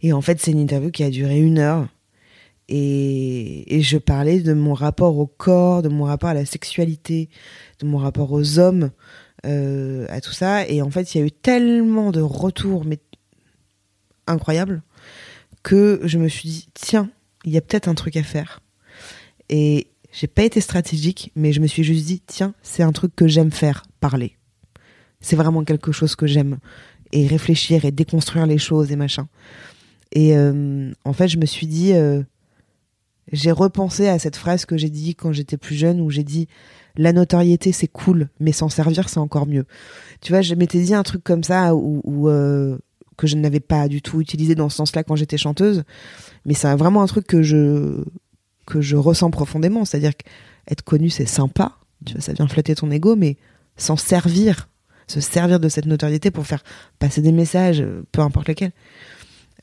[0.00, 1.88] Et en fait, c'est une interview qui a duré une heure.
[2.68, 7.28] Et, et je parlais de mon rapport au corps, de mon rapport à la sexualité,
[7.80, 8.90] de mon rapport aux hommes,
[9.44, 10.66] euh, à tout ça.
[10.68, 12.98] Et en fait, il y a eu tellement de retours, mais
[14.26, 14.82] incroyables,
[15.62, 17.10] que je me suis dit, tiens,
[17.44, 18.60] il y a peut-être un truc à faire.
[19.48, 23.16] Et j'ai pas été stratégique, mais je me suis juste dit, tiens, c'est un truc
[23.16, 24.36] que j'aime faire, parler.
[25.20, 26.58] C'est vraiment quelque chose que j'aime.
[27.12, 29.28] Et réfléchir et déconstruire les choses et machin.
[30.12, 32.22] Et euh, en fait, je me suis dit, euh,
[33.32, 36.48] j'ai repensé à cette phrase que j'ai dit quand j'étais plus jeune, où j'ai dit,
[36.96, 39.64] la notoriété c'est cool, mais s'en servir c'est encore mieux.
[40.20, 42.78] Tu vois, je m'étais dit un truc comme ça, où, euh,
[43.16, 45.84] que je n'avais pas du tout utilisé dans ce sens-là quand j'étais chanteuse,
[46.44, 48.04] mais c'est vraiment un truc que je
[48.66, 51.76] que je ressens profondément, c'est-à-dire qu'être connu c'est sympa,
[52.18, 53.36] ça vient flatter ton ego, mais
[53.76, 54.68] s'en servir,
[55.06, 56.62] se servir de cette notoriété pour faire
[56.98, 58.72] passer des messages, euh, peu importe lesquels,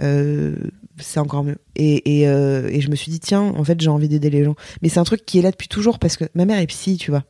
[0.01, 0.55] euh,
[0.97, 1.57] c'est encore mieux.
[1.79, 4.55] Euh, et je me suis dit, tiens, en fait, j'ai envie d'aider les gens.
[4.81, 6.97] Mais c'est un truc qui est là depuis toujours parce que ma mère est psy,
[6.97, 7.23] tu vois.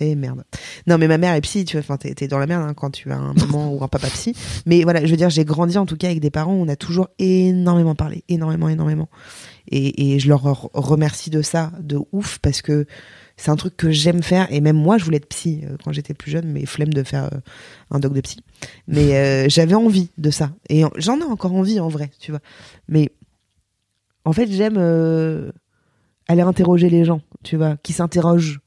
[0.00, 0.44] Et merde.
[0.86, 1.80] Non, mais ma mère est psy, tu vois.
[1.82, 4.34] Enfin, t'es dans la merde hein, quand tu as un maman ou un papa psy.
[4.66, 6.68] Mais voilà, je veux dire, j'ai grandi en tout cas avec des parents où on
[6.68, 8.24] a toujours énormément parlé.
[8.28, 9.08] Énormément, énormément.
[9.70, 12.86] Et, je leur re- remercie de ça, de ouf, parce que
[13.36, 14.46] c'est un truc que j'aime faire.
[14.52, 17.02] Et même moi, je voulais être psy euh, quand j'étais plus jeune, mais flemme de
[17.02, 17.38] faire euh,
[17.90, 18.40] un doc de psy.
[18.88, 20.50] Mais euh, j'avais envie de ça.
[20.68, 22.40] Et en- j'en ai encore envie en vrai, tu vois.
[22.88, 23.10] Mais
[24.24, 24.78] en fait, j'aime
[26.28, 28.60] aller interroger les gens, tu vois, qui s'interrogent.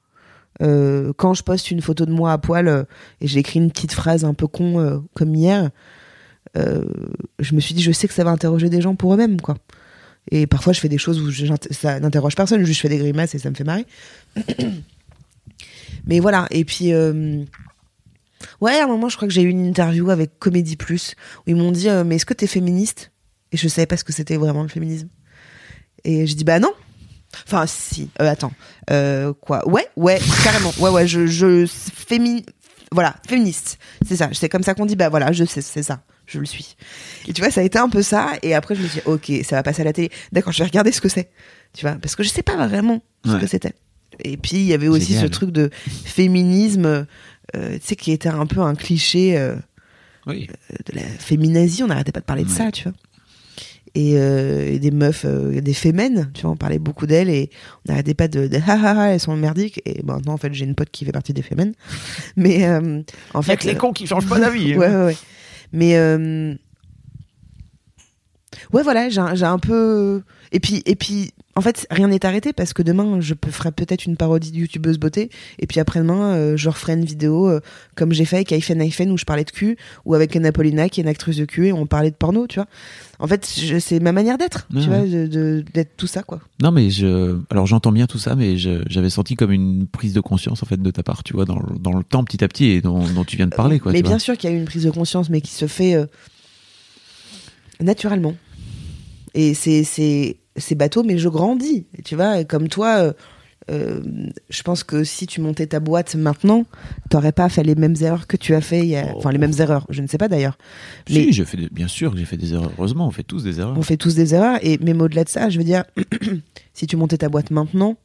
[0.62, 2.84] Euh, quand je poste une photo de moi à poil euh,
[3.22, 5.70] et j'écris une petite phrase un peu con euh, comme hier,
[6.58, 6.84] euh,
[7.39, 9.55] je me suis dit, je sais que ça va interroger des gens pour eux-mêmes, quoi.
[10.30, 11.32] Et parfois, je fais des choses où
[11.72, 13.86] ça n'interroge personne, juste je fais des grimaces et ça me fait marrer.
[16.05, 16.91] Mais voilà, et puis.
[18.62, 21.51] Ouais, à un moment, je crois que j'ai eu une interview avec Comédie Plus où
[21.51, 23.12] ils m'ont dit Mais est-ce que t'es féministe?
[23.53, 25.08] Et je savais pas ce que c'était vraiment le féminisme.
[26.03, 26.74] Et je dis Bah non.
[27.46, 28.10] Enfin, si.
[28.22, 28.54] Euh, attends.
[28.90, 29.68] Euh, quoi?
[29.68, 30.72] Ouais, ouais, carrément.
[30.80, 31.28] Ouais, ouais, je.
[31.28, 32.46] je fémi...
[32.92, 33.78] Voilà, féministe.
[34.08, 34.30] C'est ça.
[34.32, 36.02] C'est comme ça qu'on dit Bah voilà, je sais, c'est ça.
[36.26, 36.76] Je le suis.
[37.28, 38.32] Et tu vois, ça a été un peu ça.
[38.44, 40.10] Et après, je me suis dit Ok, ça va passer à la télé.
[40.32, 41.30] D'accord, je vais regarder ce que c'est.
[41.74, 43.40] Tu vois, parce que je sais pas vraiment ce Ouais.
[43.42, 43.74] que c'était.
[44.24, 45.24] Et puis, il y avait aussi Génial.
[45.26, 45.70] ce truc de
[46.06, 47.06] féminisme, euh,
[47.74, 49.38] tu sais, qui était un peu un cliché
[50.26, 50.48] Oui.
[50.86, 51.84] de la féminazie.
[51.84, 52.94] On n'arrêtait pas de parler de ça, tu vois.
[54.00, 57.50] Et, euh, et des meufs, euh, des fémènes, tu vois, on parlait beaucoup d'elles et
[57.88, 59.82] on n'arrêtait pas de, de ha ha ha, elles sont merdiques.
[59.86, 61.74] Et maintenant, en fait, j'ai une pote qui fait partie des fémènes.
[62.36, 63.02] Mais euh,
[63.34, 63.66] en fait.
[63.66, 64.74] euh, cons qui changent pas d'avis.
[64.76, 64.78] hein.
[64.78, 65.18] Ouais, ouais, ouais.
[65.74, 65.98] Mais
[68.74, 70.22] ouais, voilà, j'ai un- j'ai un peu.
[70.52, 74.05] Et puis, et puis, en fait, rien n'est arrêté parce que demain, je ferai peut-être
[74.05, 75.32] une parodie de youtubeuse beauté.
[75.58, 77.60] Et puis après-demain, euh, je referai une vidéo euh,
[77.95, 80.99] comme j'ai fait avec Aifen Aifen où je parlais de cul, ou avec Napolina qui
[81.01, 82.68] est une actrice de cul et on parlait de porno, tu vois.
[83.20, 85.28] En fait, c'est ma manière d'être, tu vois, ouais.
[85.74, 86.39] d'être tout ça, quoi.
[86.62, 87.39] Non, mais je.
[87.49, 90.80] Alors, j'entends bien tout ça, mais j'avais senti comme une prise de conscience, en fait,
[90.80, 93.03] de ta part, tu vois, dans, le- dans le temps, petit à petit, et dont,
[93.08, 93.91] dont tu viens de parler, quoi.
[93.91, 94.20] mais tu bien vois.
[94.20, 96.05] sûr qu'il y a eu une prise de conscience, mais qui se fait euh,
[97.80, 98.36] naturellement.
[99.34, 101.86] Et c'est c'est c'est bateau, mais je grandis.
[102.03, 103.14] Tu vois, comme toi, euh,
[103.72, 104.01] euh,
[104.49, 106.66] je pense que si tu montais ta boîte maintenant,
[107.10, 108.80] t'aurais pas fait les mêmes erreurs que tu as fait.
[108.80, 109.18] il y a- Oh.
[109.18, 109.86] Enfin, les mêmes erreurs.
[109.89, 110.58] Je ne sais pas d'ailleurs.
[111.08, 112.72] Si, Mais j'ai fait des- bien sûr que j'ai fait des erreurs.
[112.78, 113.78] Heureusement, on fait tous des erreurs.
[113.78, 114.60] on fait tous des erreurs.
[114.62, 115.84] Et même au-delà de ça, je veux dire,
[116.74, 117.95] si tu montais ta boîte maintenant,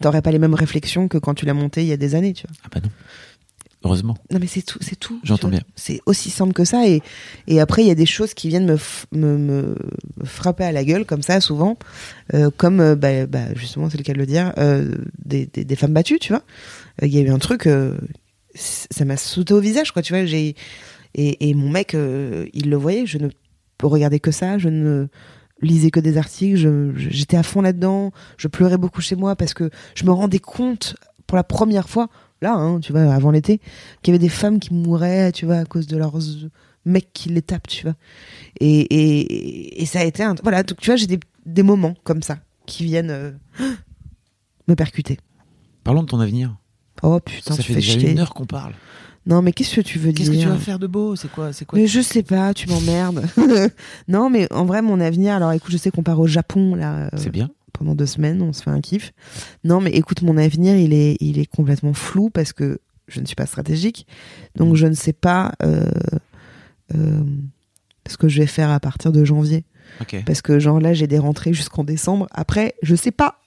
[0.00, 2.32] t'aurais pas les mêmes réflexions que quand tu l'as montée il y a des années.
[2.32, 2.56] Tu vois.
[2.64, 2.90] Ah bah non.
[3.88, 4.16] Heureusement.
[4.30, 5.18] Non mais c'est tout, c'est tout.
[5.24, 5.60] J'entends bien.
[5.74, 7.00] C'est aussi simple que ça et
[7.46, 8.76] et après il y a des choses qui viennent me
[9.12, 9.76] me, me-
[10.24, 11.78] frapper à la gueule comme ça souvent,
[12.34, 15.64] euh, comme euh, bah, bah, justement c'est le cas de le dire, euh, des, des,
[15.64, 16.42] des femmes battues, tu vois.
[17.02, 17.68] Il y a eu un truc,
[18.54, 20.24] ça m'a sauté au visage quoi, tu vois.
[20.26, 20.54] J'ai
[21.14, 23.28] et, et mon mec, il le voyait, je ne
[23.82, 25.06] regardais que ça, je ne
[25.62, 29.70] lisais que des articles, j'étais à fond là-dedans, je pleurais beaucoup chez moi parce que
[29.94, 32.08] je me rendais compte pour la première fois
[32.42, 33.58] là, hein, tu vois, avant l'été,
[34.02, 36.14] qu'il y avait des femmes qui mouraient, tu vois, à cause de leurs
[36.84, 37.94] mecs qui les tapent, tu vois.
[38.60, 40.34] Et, et, et ça a été un...
[40.42, 43.32] Voilà, donc tu vois, j'ai des, des moments comme ça qui viennent euh,
[44.68, 45.18] me percuter.
[45.84, 46.56] Parlons de ton avenir.
[47.02, 48.10] Oh putain, ça tu fait déjà chier.
[48.10, 48.74] une heure qu'on parle.
[49.26, 51.14] Non, mais qu'est-ce que tu veux Qu'est-ce dire que tu vas faire de beau?
[51.14, 53.26] C'est quoi C'est quoi mais je sais pas, tu m'emmerdes.
[54.08, 56.94] non, mais en vrai, mon avenir, alors écoute, je sais qu'on part au Japon, là,
[56.94, 57.50] euh, C'est bien.
[57.78, 59.12] Pendant deux semaines, on se fait un kiff.
[59.64, 63.26] Non, mais écoute, mon avenir, il est, il est complètement flou parce que je ne
[63.26, 64.06] suis pas stratégique.
[64.56, 65.88] Donc, je ne sais pas euh,
[66.94, 67.22] euh,
[68.08, 69.64] ce que je vais faire à partir de janvier.
[70.26, 72.26] Parce que, genre, là, j'ai des rentrées jusqu'en décembre.
[72.32, 73.40] Après, je sais pas.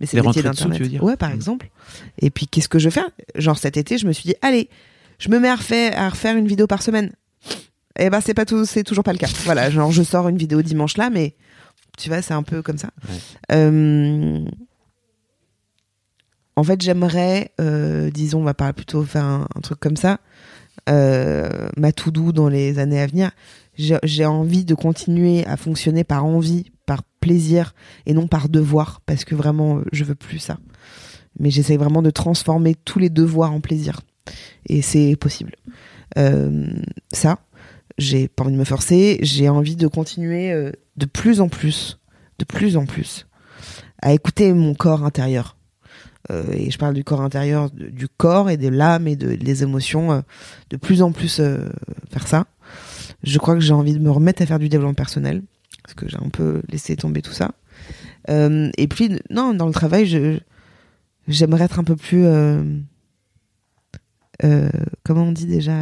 [0.00, 0.76] Mais c'est le métier d'Internet.
[0.78, 1.34] tu veux dire Ouais, par Mm.
[1.34, 1.70] exemple.
[2.18, 3.10] Et puis, qu'est-ce que je vais faire?
[3.36, 4.68] Genre, cet été, je me suis dit, allez,
[5.18, 7.12] je me mets à refaire, à refaire une vidéo par semaine.
[7.98, 9.28] Eh ben, c'est pas tout, c'est toujours pas le cas.
[9.44, 11.34] Voilà, genre, je sors une vidéo dimanche là, mais
[11.98, 12.90] tu vois, c'est un peu comme ça.
[13.08, 13.18] Ouais.
[13.52, 14.44] Euh,
[16.56, 20.20] en fait, j'aimerais, euh, disons, on va pas plutôt faire un, un truc comme ça,
[20.88, 23.30] euh, ma to do dans les années à venir.
[23.74, 27.74] J'ai envie de continuer à fonctionner par envie, par plaisir
[28.04, 30.58] et non par devoir, parce que vraiment, je veux plus ça.
[31.38, 34.00] Mais j'essaie vraiment de transformer tous les devoirs en plaisir.
[34.66, 35.52] Et c'est possible.
[36.18, 36.66] Euh,
[37.12, 37.38] ça,
[37.98, 39.18] j'ai pas envie de me forcer.
[39.22, 42.00] J'ai envie de continuer euh, de plus en plus,
[42.38, 43.26] de plus en plus,
[44.00, 45.56] à écouter mon corps intérieur.
[46.30, 49.62] Euh, et je parle du corps intérieur, du corps et de l'âme et de, des
[49.62, 50.12] émotions.
[50.12, 50.20] euh,
[50.70, 51.40] de plus en plus
[52.10, 52.46] faire ça.
[53.22, 55.42] Je crois que j'ai envie de me remettre à faire du développement personnel
[55.82, 57.52] parce que j'ai un peu laissé tomber tout ça.
[58.28, 60.40] Et puis non, dans le travail,
[61.26, 62.24] j'aimerais être un peu plus
[65.04, 65.74] comment on dit déjà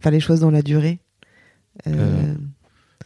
[0.00, 1.00] faire les choses dans la durée.
[1.86, 2.34] Euh, Euh,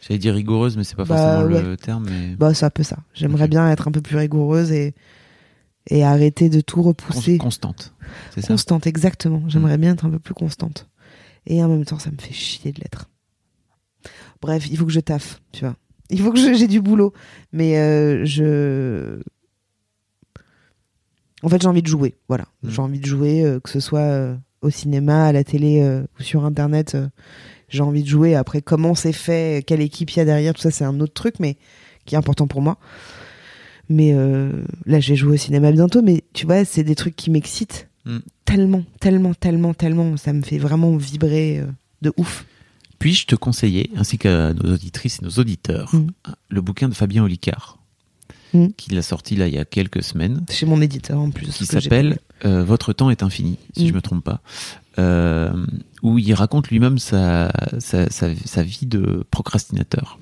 [0.01, 1.61] J'allais dire rigoureuse, mais c'est pas Bah, forcément ouais.
[1.63, 2.05] le terme.
[2.09, 2.35] Mais...
[2.35, 2.97] Bah, c'est un peu ça.
[3.13, 4.93] J'aimerais bien être un peu plus rigoureuse et,
[5.89, 7.37] et arrêter de tout repousser.
[7.37, 7.93] constante.
[8.33, 8.47] C'est ça?
[8.49, 9.43] Constante, exactement.
[9.47, 10.87] J'aimerais bien être un peu plus constante.
[11.45, 13.09] Et en même temps, ça me fait chier de l'être.
[14.41, 15.75] Bref, il faut que je taffe, tu vois.
[16.09, 17.11] Il faut que j'ai du boulot.
[17.51, 19.19] Mais euh, je.
[21.43, 22.15] En fait, j'ai envie de jouer.
[22.27, 22.45] Voilà.
[22.63, 22.69] Mm.
[22.69, 25.81] J'ai envie de jouer, euh, que ce soit euh, au cinéma, à la télé
[26.19, 26.97] ou sur Internet.
[27.69, 28.35] J'ai envie de jouer.
[28.35, 31.13] Après, comment c'est fait, quelle équipe il y a derrière, tout ça, c'est un autre
[31.13, 31.57] truc, mais
[32.05, 32.77] qui est important pour moi.
[33.89, 34.51] Mais euh,
[34.85, 37.87] là, je vais jouer au cinéma bientôt, mais tu vois, c'est des trucs qui m'excitent
[38.05, 38.19] Mm.
[38.45, 40.15] tellement, tellement, tellement, tellement.
[40.17, 41.65] Ça me fait vraiment vibrer euh,
[42.01, 42.45] de ouf.
[42.97, 46.07] Puis-je te conseiller, ainsi qu'à nos auditrices et nos auditeurs, Mhm.
[46.49, 47.77] le bouquin de Fabien Olicard
[48.53, 48.67] Mm.
[48.77, 51.47] qu'il a sorti là il y a quelques semaines, Chez mon éditeur en plus.
[51.51, 53.87] qui s'appelle euh, Votre temps est infini, si Mm.
[53.89, 54.41] je me trompe pas,
[54.97, 55.51] euh,
[56.01, 60.19] où il raconte lui-même sa, sa, sa, sa vie de procrastinateur.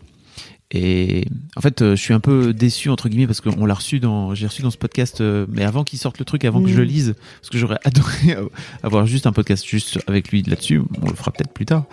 [0.72, 4.02] Et en fait, euh, je suis un peu déçu entre guillemets parce qu'on l'a reçu
[4.02, 6.68] dans, j'ai reçu dans ce podcast, euh, mais avant qu'il sorte le truc, avant que
[6.68, 6.74] Mm.
[6.74, 8.36] je le lise, parce que j'aurais adoré
[8.84, 10.82] avoir juste un podcast juste avec lui là-dessus.
[11.02, 11.86] On le fera peut-être plus tard.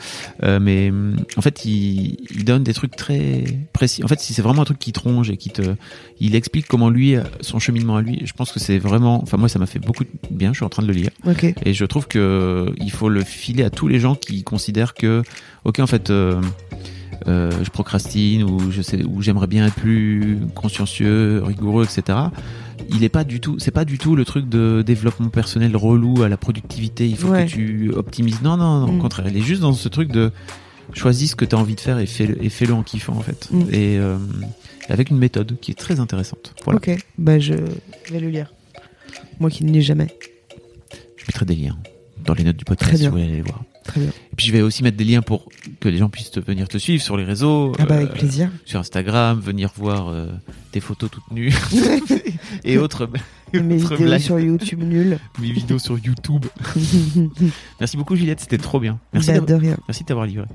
[0.42, 0.92] Euh, mais
[1.36, 4.02] en fait, il, il donne des trucs très précis.
[4.02, 5.62] En fait, si c'est vraiment un truc qui te ronge et qui te,
[6.18, 8.22] il explique comment lui, euh, son cheminement à lui.
[8.24, 10.52] Je pense que c'est vraiment, enfin moi, ça m'a fait beaucoup de bien.
[10.52, 11.10] Je suis en train de le lire.
[11.26, 11.44] Ok.
[11.64, 15.22] Et je trouve que il faut le filer à tous les gens qui considèrent que,
[15.64, 16.40] ok, en fait, euh,
[17.28, 22.18] euh, je procrastine ou je sais, ou j'aimerais bien être plus consciencieux, rigoureux, etc.
[22.90, 26.22] Il est pas du tout, c'est pas du tout le truc de développement personnel relou
[26.22, 27.08] à la productivité.
[27.08, 27.46] Il faut Ouais.
[27.46, 28.42] que tu optimises.
[28.42, 28.98] Non, non, non, au Mm.
[28.98, 29.26] contraire.
[29.28, 30.30] Il est juste dans ce truc de
[30.92, 33.20] choisis ce que tu as envie de faire et fais-le, et fais-le en kiffant en
[33.20, 33.48] fait.
[33.50, 33.60] Mm.
[33.72, 34.18] Et euh,
[34.88, 36.54] avec une méthode qui est très intéressante.
[36.64, 36.76] Voilà.
[36.76, 36.90] Ok.
[37.16, 37.54] Bah, je
[38.10, 38.52] vais le lire.
[39.40, 40.08] Moi qui ne lis jamais.
[41.16, 41.78] Je mettrai des liens
[42.24, 43.62] dans les notes du podcast si vous voulez aller les voir.
[43.84, 44.08] Très bien.
[44.10, 45.46] Et puis je vais aussi mettre des liens pour
[45.80, 48.12] que les gens puissent te- venir te suivre sur les réseaux, Ah bah, euh, avec
[48.14, 48.50] plaisir.
[48.64, 50.26] sur Instagram, venir voir euh,
[50.72, 51.52] tes photos toutes nues
[52.64, 53.08] et autres,
[53.52, 55.18] Mes autres vidéos blagues, sur YouTube nulles.
[55.40, 56.46] mes vidéos sur YouTube.
[57.80, 58.98] Merci beaucoup Juliette, c'était trop bien.
[59.12, 59.76] Merci, Bah, de rien.
[59.88, 60.46] merci de t'avoir livré.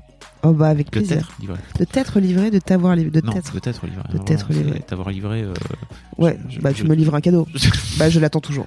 [0.42, 1.16] Oh bah avec De plaisir.
[1.18, 1.58] t'être livré.
[1.78, 3.52] De t'être livré, de t'avoir livré, de t'être.
[3.54, 4.02] de livré.
[4.12, 4.80] De t'être livré.
[4.86, 5.42] T'avoir livré.
[5.42, 5.52] euh,
[6.18, 7.46] Ouais, je- bah je- tu me livres un cadeau.
[7.98, 8.66] Bah je l'attends toujours.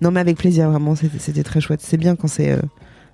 [0.00, 1.80] Non mais avec plaisir, vraiment, c'était c'était très chouette.
[1.82, 2.60] C'est bien quand c'est euh,